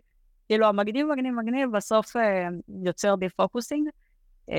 [0.50, 2.48] כאילו, המגניב, מגניב, מגניב, בסוף אה,
[2.84, 3.90] יוצר defocusing.
[4.50, 4.56] אה,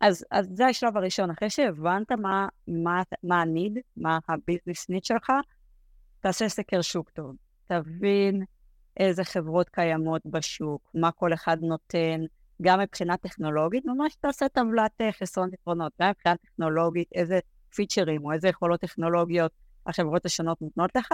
[0.00, 1.30] אז, אז זה השלב הראשון.
[1.30, 5.32] אחרי שהבנת מה, מה, מה ה-need, מה הביזנס need שלך,
[6.20, 7.36] תעשה סקר שוק טוב.
[7.66, 8.42] תבין
[8.96, 12.20] איזה חברות קיימות בשוק, מה כל אחד נותן,
[12.62, 17.38] גם מבחינה טכנולוגית, ממש תעשה טבלת אה, חסרון יתרונות, גם מבחינה טכנולוגית, איזה
[17.74, 19.52] פיצ'רים או איזה יכולות טכנולוגיות
[19.86, 21.12] החברות השונות נותנות לך,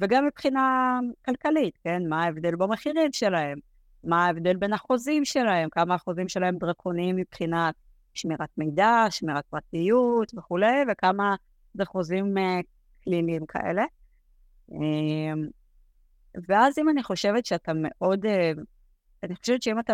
[0.00, 2.08] וגם מבחינה כלכלית, כן?
[2.08, 3.58] מה ההבדל במחירים שלהם,
[4.04, 7.74] מה ההבדל בין החוזים שלהם, כמה החוזים שלהם דרקוניים מבחינת
[8.14, 11.34] שמירת מידע, שמירת פרטיות וכולי, וכמה
[11.74, 12.34] זה חוזים
[13.04, 13.84] קליניים כאלה.
[16.48, 18.26] ואז אם אני חושבת שאתה מאוד,
[19.22, 19.92] אני חושבת שאם אתה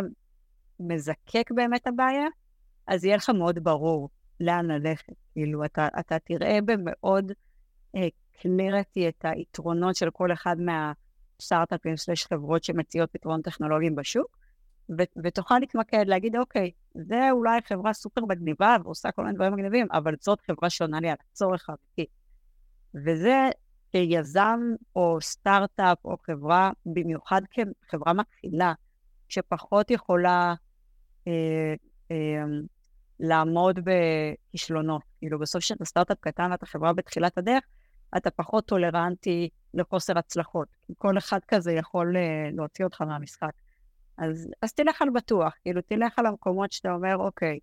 [0.81, 2.27] מזקק באמת הבעיה,
[2.87, 4.09] אז יהיה לך מאוד ברור
[4.41, 5.13] לאן ללכת.
[5.33, 7.33] כאילו, אתה, אתה תראה במאוד
[8.43, 14.39] קלירטי את היתרונות של כל אחד מהסטארט-אפים סלש חברות שמציעות פתרונות טכנולוגיים בשוק,
[14.99, 19.87] ו- ותוכל להתמקד, להגיד, אוקיי, זה אולי חברה סופר מגניבה ועושה כל מיני דברים מגניבים,
[19.93, 22.07] אבל זאת חברה שעונה לי על הצורך האמיתי.
[23.07, 23.49] וזה
[23.93, 24.61] כיזם
[24.97, 28.73] או סטארט-אפ או חברה, במיוחד כחברה מתחילה,
[29.29, 30.55] שפחות יכולה
[31.29, 31.75] אה,
[32.11, 32.45] אה,
[33.21, 35.03] לעמוד בכישלונות.
[35.19, 37.65] כאילו, בסוף כשאתה סטארט-אפ קטן ואתה חברה בתחילת הדרך,
[38.17, 40.69] אתה פחות טולרנטי לחוסר הצלחות.
[40.99, 43.53] כל אחד כזה יכול אה, להוציא אותך מהמשחק.
[44.19, 47.59] אז, אז תלך על בטוח, כאילו, תלך על המקומות שאתה אומר, אוקיי,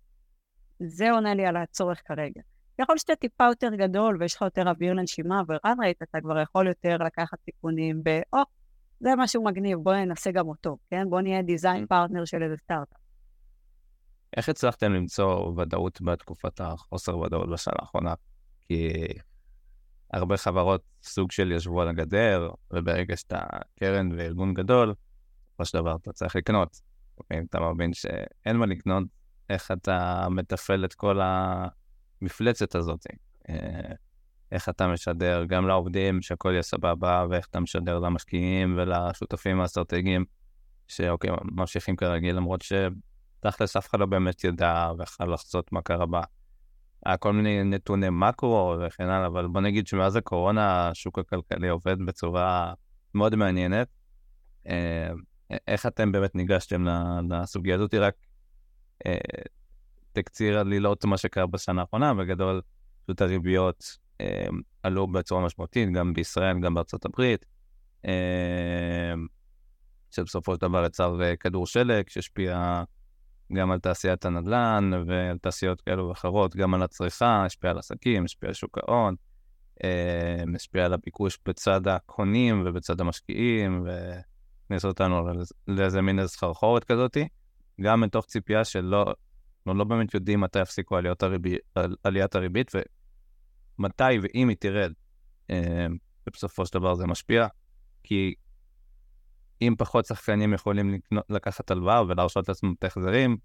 [0.80, 2.40] זה עונה לי על הצורך כרגע.
[2.78, 6.40] יכול שאתה טיפה יותר גדול ויש לך יותר אוויר לנשימה ו run rate, אתה כבר
[6.40, 8.38] יכול יותר לקחת סיכונים ב, או,
[9.00, 11.10] זה משהו מגניב, בוא ננסה גם אותו, כן?
[11.10, 12.98] בוא נהיה design partner של איזה סטארט-אפ.
[14.36, 18.14] איך הצלחתם למצוא ודאות בתקופת החוסר ודאות בשנה האחרונה?
[18.60, 18.92] כי
[20.12, 23.40] הרבה חברות סוג של ישבו על הגדר, וברגע שאתה
[23.78, 24.94] קרן וארגון גדול,
[25.48, 26.80] בסופו של דבר אתה צריך לקנות.
[27.32, 29.04] אם אתה מבין שאין מה לקנות,
[29.50, 33.06] איך אתה מתפעל את כל המפלצת הזאת?
[33.48, 33.92] אה,
[34.52, 40.24] איך אתה משדר גם לעובדים שהכל יהיה סבבה, ואיך אתה משדר למשקיעים ולשותפים האסטרטגיים,
[40.88, 46.20] שאוקיי, ממשיכים כרגיל, למרות שתכלס אף אחד לא באמת ידע ויכול לחצות מה קרה בה.
[47.06, 51.98] היה כל מיני נתוני מקרו וכן הלאה, אבל בוא נגיד שמאז הקורונה השוק הכלכלי עובד
[52.06, 52.72] בצורה
[53.14, 53.88] מאוד מעניינת.
[54.66, 55.10] אה,
[55.68, 56.86] איך אתם באמת ניגשתם
[57.30, 57.94] לסוגיה הזאת?
[57.94, 58.14] רק
[59.06, 59.18] אה,
[60.12, 62.62] תקציר עלילות מה שקרה בשנה האחרונה, בגדול
[63.04, 64.46] פשוט הריביות אה,
[64.82, 67.46] עלו בצורה משמעותית, גם בישראל, גם בארצות הברית,
[70.10, 72.82] שבסופו של דבר יצר כדור שלג שהשפיע
[73.52, 78.48] גם על תעשיית הנדל"ן ועל תעשיות כאלו ואחרות, גם על הצריכה, השפיע על עסקים, השפיע
[78.48, 79.14] על שוק ההון,
[79.84, 85.28] אה, השפיע על הביקוש בצד הקונים ובצד המשקיעים, והכניס אותנו
[85.68, 87.28] לאיזה מין סחרחורת כזאתי,
[87.80, 89.14] גם מתוך ציפייה שלא
[89.66, 91.56] לא, לא באמת יודעים מתי יפסיקו עליות הריבי,
[92.04, 92.72] עליית הריבית
[93.78, 94.92] ומתי ואם היא תרד.
[95.50, 95.86] אה,
[96.26, 97.46] ובסופו של דבר זה משפיע,
[98.02, 98.34] כי
[99.62, 103.36] אם פחות שחקנים יכולים לקנות, לקחת הלוואה ולהרשות לעצמם את ההחזרים,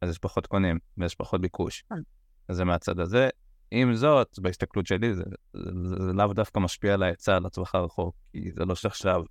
[0.00, 1.84] אז יש פחות קונים ויש פחות ביקוש.
[1.90, 1.98] אז
[2.46, 2.52] כן.
[2.52, 3.28] זה מהצד הזה.
[3.70, 8.14] עם זאת, בהסתכלות שלי, זה, זה, זה, זה לאו דווקא משפיע על ההיצע לטווח הרחוק,
[8.32, 9.22] כי זה לא שעכשיו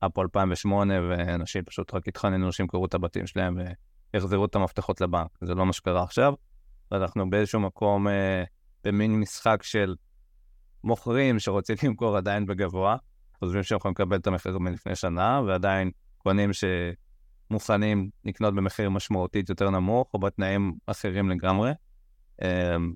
[0.00, 3.58] אפו 2008 ואנשים פשוט רק התחננו שימכרו את הבתים שלהם
[4.14, 5.28] ויחזרו את המפתחות לבנק.
[5.40, 6.34] זה לא מה שקרה עכשיו,
[6.90, 8.44] ואנחנו באיזשהו מקום אה,
[8.84, 9.94] במין משחק של
[10.84, 12.96] מוכרים שרוצים למכור עדיין בגבוה,
[13.40, 16.50] חושבים שהם יכולים לקבל את המחיר מלפני שנה, ועדיין קונים
[17.50, 21.72] שמוכנים לקנות במחיר משמעותית יותר נמוך, או בתנאים אחרים לגמרי.
[22.42, 22.92] אמ,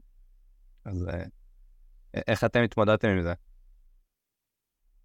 [0.84, 1.24] אז אה,
[2.26, 3.34] איך אתם התמודדתם עם זה?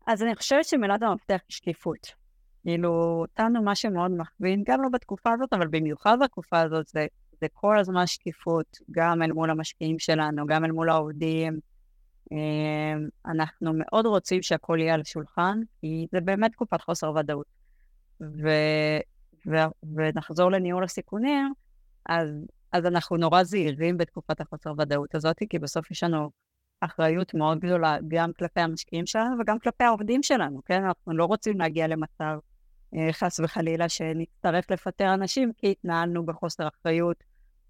[0.07, 2.19] אז אני חושבת שמילת המפתח היא שקיפות.
[2.63, 7.07] כאילו, אותנו מה שמאוד מכווין, גם לא בתקופה הזאת, אבל במיוחד בתקופה הזאת, זה,
[7.41, 11.59] זה כל הזמן שקיפות, גם אל מול המשקיעים שלנו, גם אל מול העובדים,
[13.25, 17.45] אנחנו מאוד רוצים שהכל יהיה על השולחן, כי זה באמת תקופת חוסר ודאות.
[18.21, 18.49] ו...
[19.47, 19.55] ו...
[19.95, 21.53] ונחזור לניהול הסיכונים,
[22.05, 22.27] אז,
[22.71, 26.29] אז אנחנו נורא זהירים בתקופת החוסר ודאות הזאת, כי בסוף יש לנו
[26.81, 30.83] אחריות מאוד גדולה גם כלפי המשקיעים שלנו וגם כלפי העובדים שלנו, כן?
[30.83, 32.37] אנחנו לא רוצים להגיע למצב,
[32.95, 37.23] אה, חס וחלילה, שנצטרך לפטר אנשים כי התנהלנו בחוסר אחריות,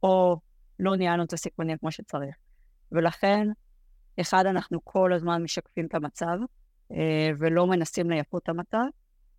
[0.03, 0.37] או
[0.79, 2.35] לא ניהלנו את הסיכונים כמו שצריך.
[2.91, 3.47] ולכן,
[4.21, 6.37] אחד, אנחנו כל הזמן משקפים את המצב,
[6.91, 8.85] אה, ולא מנסים לייפות את המצב,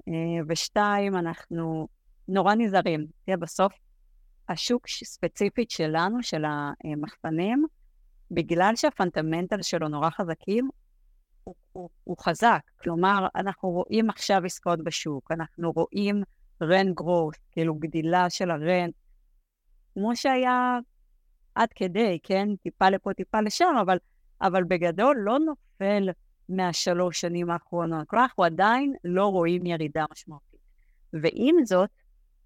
[0.09, 0.13] אה,
[0.49, 1.89] ושתיים, אנחנו
[2.29, 3.07] נורא נזהרים.
[3.25, 3.73] תראה, בסוף,
[4.49, 7.67] השוק ספציפית שלנו, של המחסנים,
[8.31, 10.69] בגלל שהפונדמנטל שלו נורא חזקים,
[11.45, 12.61] הוא, הוא, הוא חזק.
[12.83, 16.23] כלומר, אנחנו רואים עכשיו עסקאות בשוק, אנחנו רואים
[16.63, 18.95] רנט גרוס, כאילו גדילה של הרנט,
[19.95, 20.79] כמו שהיה
[21.55, 22.49] עד כדי, כן?
[22.63, 23.99] טיפה לפה, טיפה לשם, אבל
[24.43, 26.09] אבל בגדול לא נופל
[26.49, 28.09] מהשלוש שנים האחרונות.
[28.09, 30.61] כלומר, אנחנו עדיין לא רואים ירידה משמעותית.
[31.13, 31.91] ועם זאת,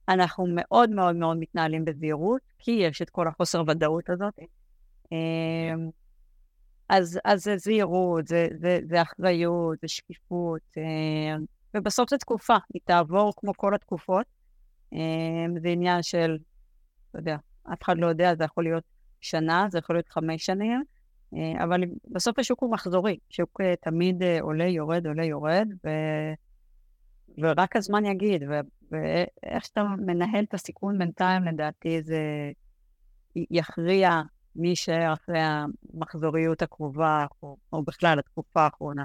[0.08, 4.38] אנחנו מאוד מאוד מאוד מתנהלים בזהירות, כי יש את כל החוסר ודאות הזאת.
[5.12, 5.90] אמ,
[6.88, 12.82] אז, אז זה זהירות, זה, זה, זה אחריות, זה שקיפות, אמ, ובסוף זו תקופה, היא
[12.84, 14.26] תעבור כמו כל התקופות.
[14.92, 16.38] אמ, זה עניין של,
[17.10, 17.36] אתה יודע,
[17.72, 18.84] אף אחד לא יודע, זה יכול להיות
[19.20, 20.82] שנה, זה יכול להיות חמש שנים,
[21.64, 21.80] אבל
[22.10, 25.88] בסוף השוק הוא מחזורי, שוק אה, תמיד אה, עולה, יורד, עולה, יורד, ו...
[27.38, 28.60] ורק הזמן יגיד, ו...
[28.90, 32.20] ואיך שאתה מנהל את הסיכון בינתיים, לדעתי זה
[33.36, 34.22] יכריע
[34.56, 39.04] מי יישאר אחרי המחזוריות הקרובה, או, או בכלל התקופה האחרונה.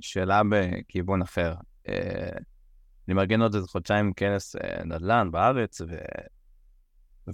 [0.00, 1.54] שאלה בכיוון אחר.
[1.88, 5.96] אני מארגן עוד איזה חודשיים כנס נדל"ן בארץ, ו...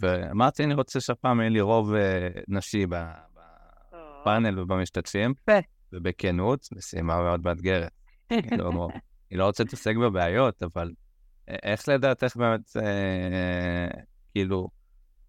[0.01, 5.35] ואמרתי, אני רוצה שהפעם יהיה לי רוב אה, נשי בפאנל ובמשתתפים,
[5.93, 7.93] ובכנות, משימה מאוד מאתגרת.
[9.31, 10.93] אני לא רוצה להתעסק בבעיות, אבל
[11.49, 14.01] איך לדעתך באמת, אה,
[14.33, 14.69] כאילו,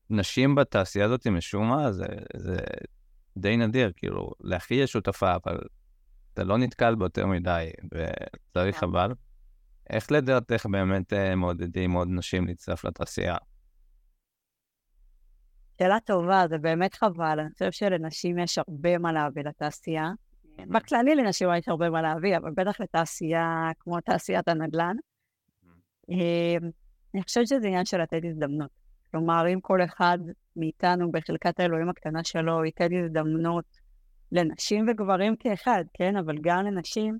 [0.09, 2.05] נשים בתעשייה הזאת משום מה, זה,
[2.35, 2.57] זה
[3.37, 5.57] די נדיר, כאילו, לאחי יש שותפה, אבל
[6.33, 8.85] אתה לא נתקל בו יותר מדי, וצריך כן.
[8.85, 9.13] אבל.
[9.89, 13.35] איך לדעתך באמת אה, מעודדים עוד נשים להצטרף לתעשייה?
[15.79, 17.39] שאלה טובה, זה באמת חבל.
[17.39, 20.11] אני חושבת שלנשים יש הרבה מה להביא לתעשייה.
[20.57, 24.95] בכללי לנשים יש הרבה מה להביא, אבל בטח לתעשייה כמו תעשיית הנדל"ן.
[26.09, 26.69] אמ,
[27.13, 28.69] אני חושבת שזה עניין של לתת הזדמנות.
[29.11, 30.17] כלומר, אם כל אחד
[30.55, 33.65] מאיתנו בחלקת האלוהים הקטנה שלו ייתן הזדמנות
[34.31, 36.17] לנשים וגברים כאחד, כן?
[36.17, 37.17] אבל גם לנשים,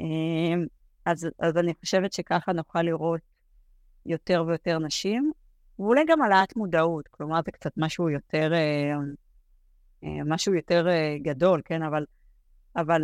[0.00, 0.66] אמ,
[1.04, 3.20] אז, אז אני חושבת שככה נוכל לראות
[4.06, 5.32] יותר ויותר נשים,
[5.78, 8.92] ואולי גם העלאת מודעות, כלומר זה קצת משהו יותר, אה,
[10.04, 11.82] אה, משהו יותר אה, גדול, כן?
[11.82, 12.04] אבל,
[12.76, 13.02] אבל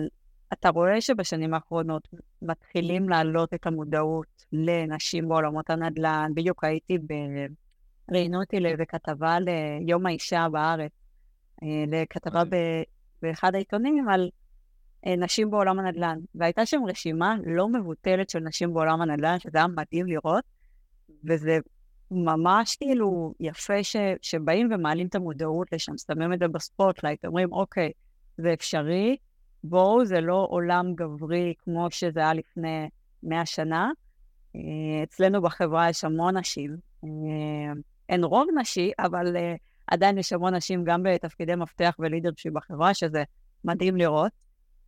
[0.52, 2.08] אתה רואה שבשנים האחרונות
[2.42, 6.30] מתחילים להעלות את המודעות לנשים בעולמות הנדל"ן.
[6.34, 7.12] בדיוק הייתי, ב...
[8.12, 10.92] ראיינו אותי לאיזה כתבה ליום האישה בארץ,
[11.86, 12.56] לכתבה ב...
[13.22, 14.30] באחד העיתונים על
[15.06, 16.18] נשים בעולם הנדל"ן.
[16.34, 20.44] והייתה שם רשימה לא מבוטלת של נשים בעולם הנדל"ן, שזה היה מדהים לראות,
[21.24, 21.58] וזה
[22.12, 27.52] ממש כאילו יפה ש, שבאים ומעלים את המודעות לשם, שמים את זה ב spotlight, אומרים,
[27.52, 27.90] אוקיי,
[28.38, 29.16] זה אפשרי,
[29.64, 32.88] בואו, זה לא עולם גברי כמו שזה היה לפני
[33.22, 33.90] מאה שנה.
[34.56, 36.76] אה, אצלנו בחברה יש המון נשים.
[37.04, 37.72] אה,
[38.08, 39.54] אין רוב נשי, אבל אה,
[39.86, 43.24] עדיין יש המון נשים גם בתפקידי מפתח ולידרשיפ בחברה, שזה
[43.64, 44.32] מדהים לראות.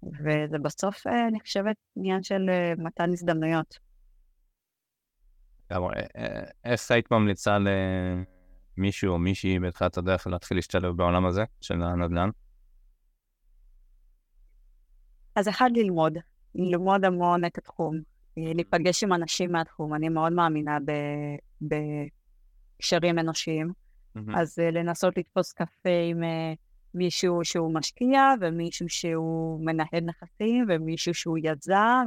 [0.02, 2.46] וזה בסוף, אני חושבת, עניין של
[2.78, 3.78] מתן הזדמנויות.
[5.74, 5.94] לגמרי.
[6.16, 7.58] אה, איך היית ממליצה
[8.78, 12.30] למישהו או מישהי בתחילת הדרך להתחיל להשתלב בעולם הזה של הנדל"ן?
[15.36, 16.18] אז אחד, ללמוד.
[16.54, 18.00] ללמוד המון את התחום.
[18.36, 19.94] להיפגש עם אנשים מהתחום.
[19.94, 20.78] אני מאוד מאמינה
[22.80, 23.72] בקשרים אנושיים.
[24.34, 26.52] אז אה, לנסות לתפוס קפה עם אה,
[26.94, 32.06] מישהו שהוא משקיע, ומישהו שהוא מנהל נכסים, ומישהו שהוא יזם,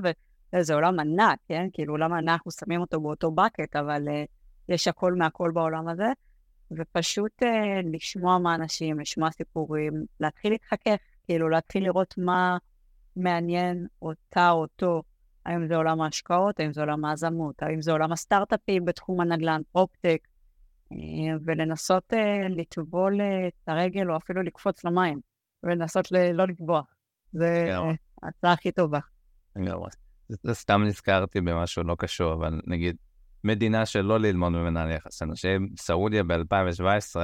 [0.60, 1.68] זה עולם ענק, כן?
[1.74, 4.12] כאילו, עולם ענק, אנחנו שמים אותו באותו בקט, אבל uh,
[4.70, 6.08] יש הכל מהכל בעולם הזה.
[6.72, 7.46] ופשוט uh,
[7.94, 10.96] לשמוע מהאנשים, לשמוע סיפורים, להתחיל להתחכך,
[11.26, 12.58] כאילו, להתחיל לראות מה
[13.16, 15.04] מעניין אותה או אותו.
[15.46, 20.28] האם זה עולם ההשקעות, האם זה עולם היזמות, האם זה עולם הסטארט-אפים בתחום הנדל"ן, פרופטק,
[20.94, 20.96] uh,
[21.46, 22.18] ולנסות uh,
[22.50, 25.20] לטבול את הרגל או אפילו לקפוץ למים,
[25.64, 26.82] ולנסות ל- לא לטבוע.
[27.34, 27.66] זה
[28.24, 29.00] ההצעה הכי טובה.
[29.56, 30.07] לגמרי.
[30.30, 32.96] זה סתם נזכרתי במשהו לא קשור, אבל נגיד,
[33.44, 37.16] מדינה שלא ללמוד ממנה על יחס אנשים, סעודיה ב-2017,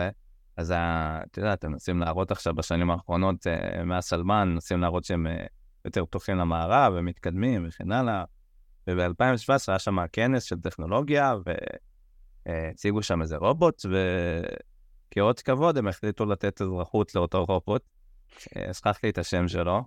[0.57, 5.27] אז את יודעת, הם מנסים להראות עכשיו בשנים האחרונות, אה, מאז סלמן, מנסים להראות שהם
[5.27, 5.45] אה,
[5.85, 8.23] יותר פתוחים למערב ומתקדמים וכן הלאה.
[8.87, 11.35] וב-2017 היה שם כנס של טכנולוגיה,
[12.45, 13.85] והציגו שם איזה רובוט,
[15.11, 17.81] וכאות כבוד הם החליטו לתת אזרחות לאותו רובוט.
[18.57, 19.83] אה, שכחתי את השם שלו.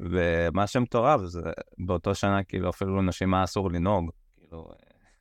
[0.00, 1.40] ומה שמטורף זה
[1.78, 4.10] באותו שנה כאילו אפילו לנשים היה אסור לנהוג.
[4.36, 4.68] כאילו...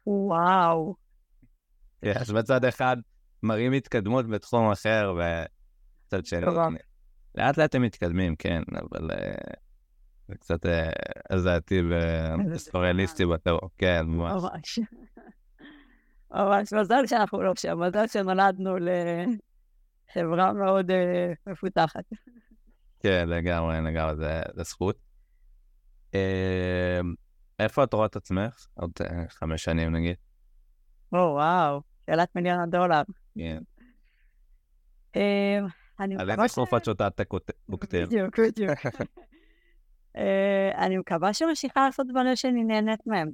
[0.08, 0.96] וואו.
[2.16, 2.98] אז בצד אחד
[3.44, 6.46] מראים התקדמות בתחום אחר, ובצד שני...
[7.36, 9.36] לאט לאט הם מתקדמים, כן, אבל אה,
[10.28, 10.90] זה קצת אה,
[11.30, 11.82] הזעתי
[12.52, 14.44] וספריאליסטי בטרור, כן, ממש.
[14.44, 14.80] ממש.
[16.32, 22.04] ממש, מזל שאנחנו לא שם, מזל שנולדנו לחברה מאוד אה, מפותחת.
[23.00, 24.98] כן, לגמרי, לגמרי, זה, זכות.
[26.14, 27.14] אמ,
[27.60, 30.16] איפה את רואה את עצמך עוד אה, חמש שנים נגיד?
[31.14, 33.02] או, וואו, שאלת מיליון הדולר.
[33.36, 33.60] כן.
[35.16, 35.66] אמ,
[35.98, 38.06] על איזה חוף את שותה את הקוקטייל?
[38.06, 38.80] בדיוק, בדיוק.
[40.18, 43.30] אה, אני מקווה שממשיכה לעשות דברים שאני נהנית מהם.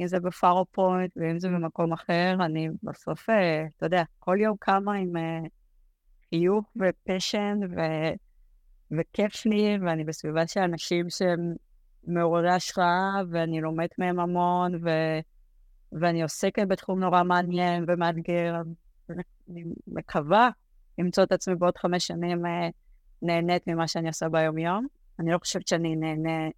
[0.00, 4.56] אם זה בפארו פוינט ואם זה במקום אחר, אני בסוף, אה, אתה יודע, כל יום
[4.60, 5.12] קמה עם
[6.28, 7.58] חיוך ופשן
[8.90, 11.54] וכיף לי, ואני בסביבה של אנשים שהם
[12.06, 14.88] מעוררי השראה, ואני לומדת מהם המון, ו...
[15.92, 18.54] ואני עוסקת בתחום נורא מעניין ומאתגר.
[19.50, 20.50] אני מקווה
[20.98, 22.68] למצוא את עצמי בעוד חמש שנים אה,
[23.22, 24.86] נהנית ממה שאני עושה ביום-יום.
[25.18, 25.96] אני לא חושבת שאני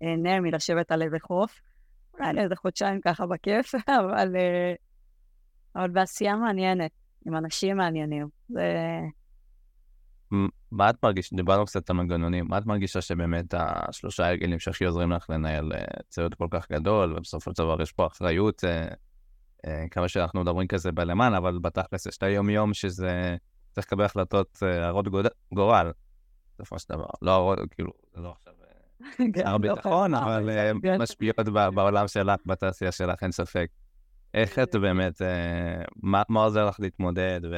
[0.01, 1.61] נהנה, מלשבת על איזה חוף,
[2.15, 4.75] אולי לאיזה חודשיים ככה בכיף, אבל, אה,
[5.77, 6.91] אבל בעשייה מעניינת,
[7.27, 8.29] עם אנשים מעניינים.
[8.49, 8.63] זה...
[10.71, 15.13] מה את מרגישה, דיברנו קצת על מנגנונים, מה את מרגישה שבאמת השלושה הרגלים שהכי עוזרים
[15.13, 18.65] לך לנהל אה, צוות כל כך גדול, ובסופו של דבר יש פה אחריות,
[19.91, 23.37] כמה שאנחנו מדברים כזה בלמען, אבל בתכלס יש את היום-יום שזה
[23.73, 25.07] צריך לקבל החלטות הרות
[25.53, 25.91] גורל.
[26.61, 27.07] בסופו של דבר.
[27.23, 28.55] לא הרוב, כאילו, זה לא עכשיו
[29.35, 31.03] כן, שר לא ביטחון, אבל אה, כן.
[31.03, 33.69] משפיעות בעולם שלך, בתעשייה שלך, אין ספק.
[34.35, 37.57] איך את באמת, אה, מה עוזר לך להתמודד ו...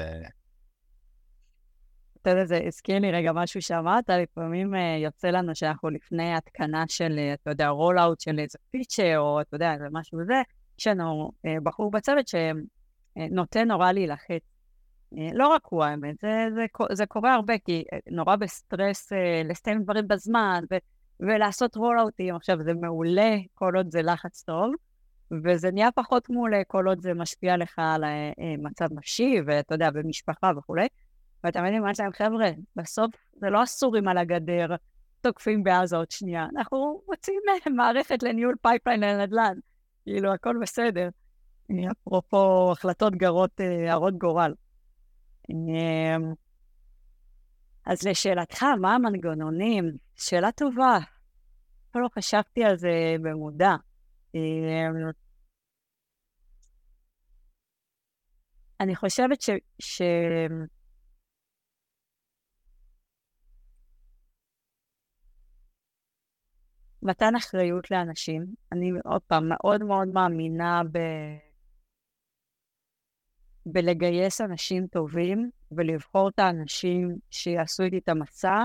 [2.22, 6.84] אתה יודע, זה הזכיר לי רגע משהו שאמרת, לפעמים אה, יוצא לנו שאנחנו לפני התקנה
[6.88, 10.42] של, אתה יודע, roll-out של איזה פיצ'ר, או אתה יודע, זה משהו וזה,
[10.78, 11.30] יש לנו
[11.62, 14.52] בחור בצוות שנוטה נורא להילחץ
[15.18, 19.42] אה, לא רק הוא האמת, זה, זה, זה קורה הרבה, כי אה, נורא בסטרס אה,
[19.44, 20.76] לסיים דברים בזמן ו,
[21.20, 22.36] ולעשות רול-אוטים.
[22.36, 24.74] עכשיו, זה מעולה כל עוד זה לחץ טוב,
[25.44, 28.04] וזה נהיה פחות מעולה כל עוד זה משפיע לך על
[28.58, 30.86] מצב נפשי, ואתה יודע, במשפחה וכולי.
[31.45, 34.66] ואתה מבין, מה להם, חבר'ה, בסוף זה לא הסורים על הגדר,
[35.20, 36.47] תוקפים בעזה עוד שנייה.
[36.57, 37.40] אנחנו רוצים
[37.76, 39.59] מערכת לניהול pipeline לנדל"ן.
[40.05, 41.09] כאילו, הכל בסדר.
[41.93, 44.55] אפרופו החלטות גרות, הרות גורל.
[45.51, 46.32] אמ,
[47.86, 49.97] אז לשאלתך, מה המנגנונים?
[50.16, 50.99] שאלה טובה.
[51.95, 53.74] לא חשבתי על זה במודע.
[54.34, 54.40] אמ,
[58.80, 59.51] אני חושבת ש...
[59.78, 60.03] ש...
[67.03, 68.46] מתן אחריות לאנשים.
[68.72, 70.98] אני עוד פעם מאוד מאוד מאמינה ב...
[73.66, 78.64] בלגייס אנשים טובים ולבחור את האנשים שיעשו איתי את המסע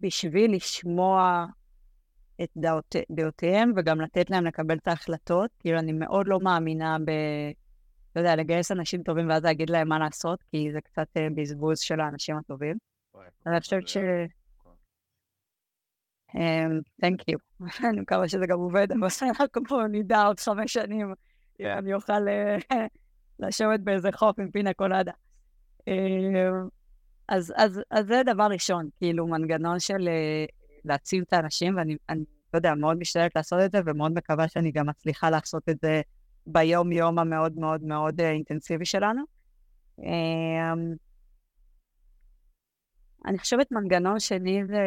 [0.00, 1.46] בשביל לשמוע
[2.42, 5.50] את דעות, דעותיהם וגם לתת להם לקבל את ההחלטות.
[5.58, 7.10] כאילו, אני מאוד לא מאמינה ב...
[8.12, 11.80] אתה יודע, לגייס אנשים טובים ואז להגיד להם מה לעשות, כי זה קצת uh, בזבוז
[11.80, 12.76] של האנשים הטובים.
[13.46, 13.96] אני חושבת ש...
[17.00, 17.38] תנק יו.
[17.90, 19.08] אני מקווה שזה גם עובד, אבל
[19.40, 21.14] אנחנו נדע עוד חמש שנים,
[21.60, 22.74] אם אני אוכל uh,
[23.38, 25.12] לשבת באיזה חוף עם פינה קולדה.
[25.88, 26.50] אה,
[27.28, 30.44] אז, אז, אז זה דבר ראשון, כאילו מנגנון של אה,
[30.84, 32.24] להציל את האנשים, ואני, אני,
[32.54, 36.00] לא יודע, מאוד משתדלת לעשות את זה, ומאוד מקווה שאני גם מצליחה לעשות את זה
[36.46, 39.22] ביום-יום המאוד מאוד מאוד אה, אינטנסיבי שלנו.
[43.26, 44.78] אני חושבת מנגנון שני זה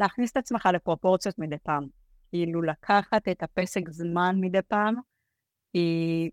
[0.00, 1.86] להכניס את עצמך לפרופורציות מדי פעם.
[2.30, 4.94] כאילו לקחת את הפסק זמן מדי פעם,
[5.72, 6.30] כי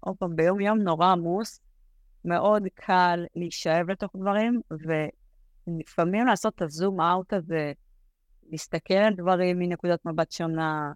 [0.00, 1.60] עוד פעם, ביום-יום נורא עמוס,
[2.24, 7.72] מאוד קל להישאב לתוך דברים, ולפעמים לעשות את הזום אאוט הזה,
[8.50, 10.92] להסתכל על דברים מנקודת מבט שונה,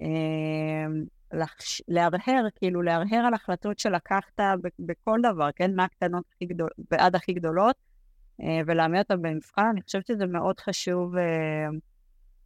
[0.00, 1.82] אמ, לחש...
[1.88, 4.40] להרהר, כאילו להרהר על החלטות שלקחת
[4.78, 5.74] בכל דבר, כן?
[5.74, 6.70] מהקטנות הכי גדול...
[6.90, 7.76] ועד הכי גדולות,
[8.66, 9.66] ולהעמיד אותן במבחן.
[9.72, 11.66] אני חושבת שזה מאוד חשוב אה,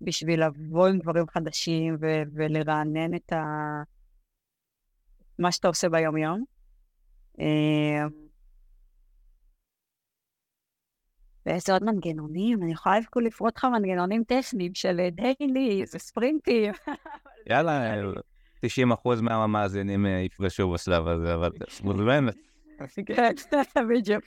[0.00, 2.06] בשביל לבוא עם דברים חדשים ו...
[2.34, 3.42] ולרענן את ה...
[5.38, 6.44] מה שאתה עושה ביום-יום.
[11.46, 12.62] ואיזה עוד מנגנונים?
[12.62, 16.72] אני יכולה אפילו לפרוט לך מנגנונים טכניים של דיילי, זה ספרינטים.
[17.50, 17.94] יאללה,
[18.60, 21.50] 90 אחוז מהמאזינים אה, יפגשו בשלב הזה, אבל
[21.84, 22.36] מוזמנת.
[23.06, 23.32] כן,
[23.90, 24.24] בדיוק.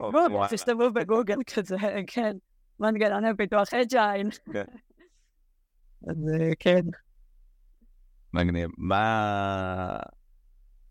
[0.00, 1.76] בואו, תשתמשו בגוגל כזה,
[2.06, 2.36] כן.
[2.80, 4.28] מנגנוני פיתוח אג'ייל.
[6.08, 6.16] אז
[6.58, 6.80] כן.
[8.32, 8.70] מגניב.
[8.78, 9.98] מה...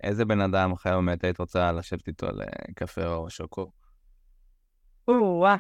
[0.04, 2.42] איזה בן אדם אחר באמת היית רוצה לשבת איתו על
[2.76, 3.72] קפה או שוקו?
[5.08, 5.56] או-אה,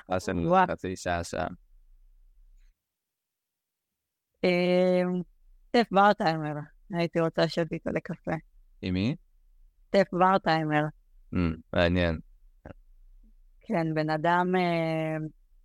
[0.46, 0.66] או-אה.
[0.68, 1.48] חצי שעה, שעה.
[5.68, 6.54] סטף ברטיימר,
[6.94, 8.32] הייתי רוצה לשבת איתו לקפה.
[8.82, 9.16] עם מי?
[9.88, 10.84] סטף ברטיימר.
[11.74, 12.20] מעניין.
[13.70, 15.18] כן, בן אדם אה,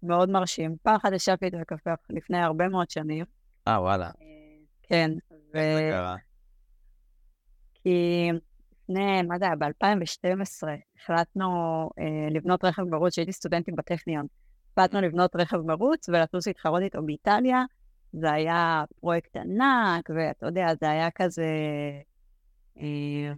[0.03, 0.77] מאוד מרשים.
[0.83, 3.25] פעם אחת ישבתי איתו לקפה לפני הרבה מאוד שנים.
[3.69, 4.07] אה, וואלה.
[4.07, 4.11] אה,
[4.83, 5.11] כן.
[5.31, 6.17] איך זה קרה?
[7.75, 8.29] כי
[8.83, 11.51] לפני, מה זה היה, ב-2012, החלטנו
[11.99, 14.27] אה, לבנות רכב מרוץ, כשהייתי סטודנטית בטכניון.
[14.73, 17.65] החלטנו לבנות רכב מרוץ ולטוס להתחרות איתו באיטליה.
[18.13, 21.47] זה היה פרויקט ענק, ואתה יודע, זה היה כזה...
[22.81, 23.33] אה,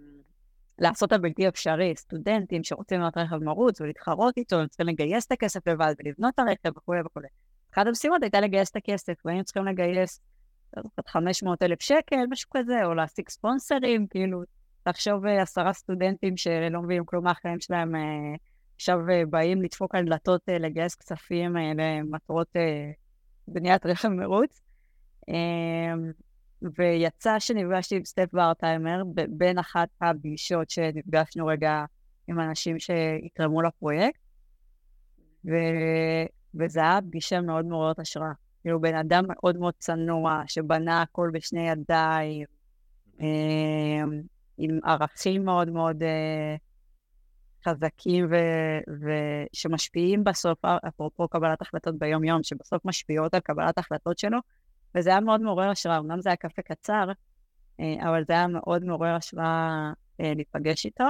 [0.79, 5.69] לעשות הבלתי אפשרי, סטודנטים שרוצים לבנות רכב מרוץ ולהתחרות איתו, הם צריכים לגייס את הכסף
[5.69, 7.29] לבד ולבנות את הרכב וכולי וכולי.
[7.73, 10.21] אחת המשימות הייתה לגייס את הכסף, והיינו צריכים לגייס
[11.09, 14.43] 500 אלף שקל, משהו כזה, או להשיג ספונסרים, כאילו,
[14.83, 18.01] תחשוב אה, עשרה סטודנטים שלא מבינים כלום מהחיים שלהם, אה,
[18.77, 22.49] עכשיו אה, באים לדפוק על דלתות לגייס כספים למטרות
[23.49, 24.61] בניית רכב מרוץ.
[26.63, 31.85] ויצא שנפגשתי עם סטף בארטיימר בין אחת הפגישות שנפגשנו רגע
[32.29, 34.21] עם אנשים שיתרמו לפרויקט,
[35.45, 35.51] ו...
[36.55, 38.33] וזה היה פגישה מאוד מעוררת השראה.
[38.63, 42.47] כאילו, בן אדם מאוד מאוד צנוע, שבנה הכל בשני ידיים,
[43.21, 44.21] אמ,
[44.59, 46.57] עם ערכים מאוד מאוד אה,
[47.69, 48.29] חזקים
[49.53, 54.39] ושמשפיעים בסוף, אפרופו קבלת החלטות ביום-יום, שבסוף משפיעות על קבלת החלטות שלו,
[54.97, 55.99] וזה היה מאוד מעורר השראה.
[55.99, 57.09] אמנם זה היה קפה קצר,
[57.81, 61.05] אה, אבל זה היה מאוד מעורר השראה אה, להיפגש איתו.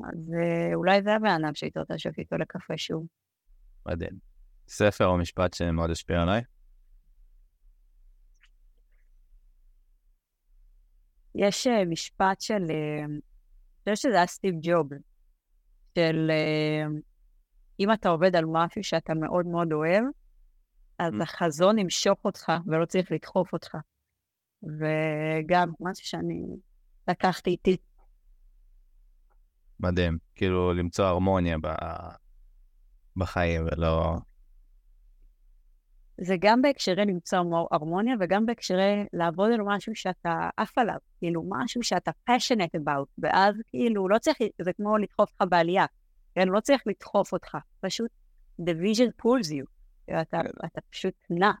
[0.00, 0.34] אז
[0.74, 3.06] אולי זה הבן אדם שאיתו תשב איתו לקפה שוב.
[3.86, 4.12] מדהים.
[4.68, 6.42] ספר או משפט שמאוד השפיע עליי?
[11.34, 13.20] יש אה, משפט של, אה, אני
[13.78, 14.88] חושבת שזה היה סטיב ג'וב,
[15.98, 16.86] של אה,
[17.80, 20.04] אם אתה עובד על משהו שאתה מאוד מאוד אוהב,
[20.98, 21.14] אז.
[21.22, 23.76] החזון ימשוך אותך ולא צריך לדחוף אותך.
[24.62, 26.42] וגם משהו שאני
[27.08, 27.76] לקחתי איתי.
[29.80, 31.56] מדהים, כאילו למצוא הרמוניה
[33.16, 34.16] בחיים ולא...
[36.20, 37.38] זה גם בהקשרי למצוא
[37.70, 43.54] הרמוניה וגם בהקשרי לעבוד על משהו שאתה עף עליו, כאילו משהו שאתה passionate about, ואז
[43.70, 45.86] כאילו לא צריך, זה כמו לדחוף אותך בעלייה,
[46.34, 46.48] כן?
[46.48, 48.10] לא צריך לדחוף אותך, פשוט
[48.60, 49.64] the vision pulls you,
[50.10, 51.52] אתה, אתה פשוט נע.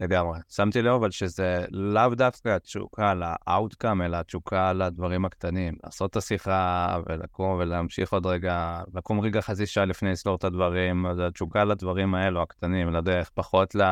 [0.00, 0.38] לגמרי.
[0.48, 5.74] שמתי לב אבל שזה לאו דווקא התשוקה לאאוטקאם, אלא התשוקה לדברים הקטנים.
[5.84, 11.06] לעשות את השיחה ולקום ולהמשיך עוד רגע, לקום רגע חצי שעה לפני לסגור את הדברים,
[11.06, 13.82] אז התשוקה לדברים האלו, הקטנים, לדרך, פחות ל...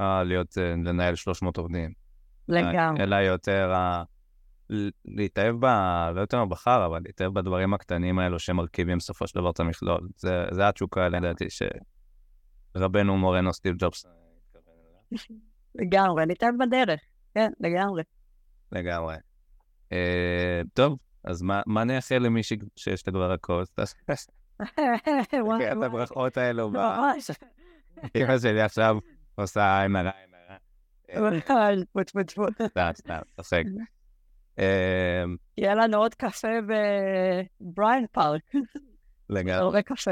[0.00, 1.92] להיות, אה, לנהל 300 עובדים.
[2.48, 3.02] לגמרי.
[3.02, 4.02] אלא יותר ה...
[5.04, 5.64] להתאהב ב...
[6.14, 10.08] לא יותר בחר, אבל להתאהב בדברים הקטנים האלו שמרכיבים בסופו של דבר את המכלול.
[10.16, 11.46] זה, זה התשוקה, לדעתי,
[12.78, 14.06] שרבנו מורנו סטיב ג'ובס
[15.74, 17.00] לגמרי, ניתן בדרך,
[17.34, 18.02] כן, לגמרי.
[18.72, 19.16] לגמרי.
[19.92, 23.62] אה, טוב, אז מה נאחל למישהי שיש לה כבר הכל?
[25.72, 26.70] את הברכות האלו.
[26.70, 27.30] ממש.
[28.16, 28.96] אמא שלי עכשיו
[29.34, 30.56] עושה עין עין הרע.
[32.66, 33.62] סתם, סתם, צחק.
[35.58, 36.48] יהיה לנו עוד קפה
[37.60, 38.42] בבריין פארק.
[39.30, 39.52] לגמרי.
[39.52, 40.10] הרבה קפה.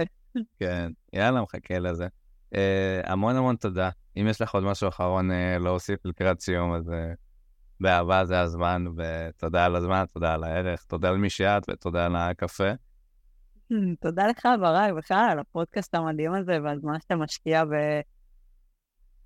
[0.61, 2.07] כן, יאללה, מחכה לזה.
[2.55, 3.90] אה, המון המון תודה.
[4.16, 7.12] אם יש לך עוד משהו אחרון אה, להוסיף לקראת סיום, אז אה,
[7.80, 12.16] באהבה זה הזמן, ותודה על הזמן, תודה על הערך, תודה על מי שאת ותודה על
[12.16, 12.70] הקפה.
[14.03, 17.62] תודה לך, ברק, בכלל על הפודקאסט המדהים הזה והזמן שאתה משקיע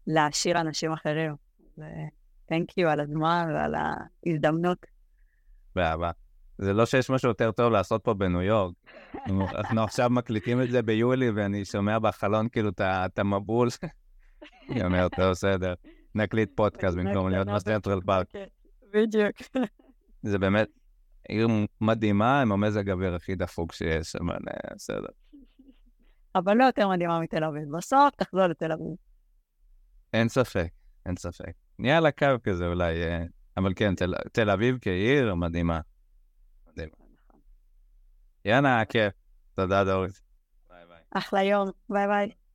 [0.06, 1.34] בלהעשיר אנשים אחרים.
[1.78, 4.86] ו-thank you על הזמן ועל ההזדמנות.
[5.74, 6.10] באהבה.
[6.58, 8.74] זה לא שיש משהו יותר טוב לעשות פה בניו יורק.
[9.58, 13.68] אנחנו עכשיו מקליטים את זה ביולי, ואני שומע בחלון כאילו את המבול.
[14.70, 15.74] אני אומר, טוב, בסדר.
[16.14, 18.26] נקליט פודקאסט במקום להיות בסנטרל פארק.
[18.92, 19.32] בדיוק.
[20.22, 20.68] זה באמת
[21.28, 21.48] עיר
[21.80, 24.36] מדהימה עם המזג האוויר הכי דפוק שיש, אבל
[24.74, 25.08] בסדר.
[26.34, 27.76] אבל לא יותר מדהימה מתל אביב.
[27.76, 28.94] בסוף תחזור לתל אביב.
[30.12, 30.68] אין ספק,
[31.06, 31.52] אין ספק.
[31.78, 33.24] נהיה על הקו כזה אולי, אה,
[33.56, 33.94] אבל כן,
[34.32, 35.34] תל אביב כעיר.
[35.34, 35.80] מדהימה.
[38.46, 39.12] יאללה, כיף.
[39.54, 40.20] תודה, דוריס.
[40.68, 41.02] ביי ביי.
[41.10, 42.45] אחלה יום, ביי ביי.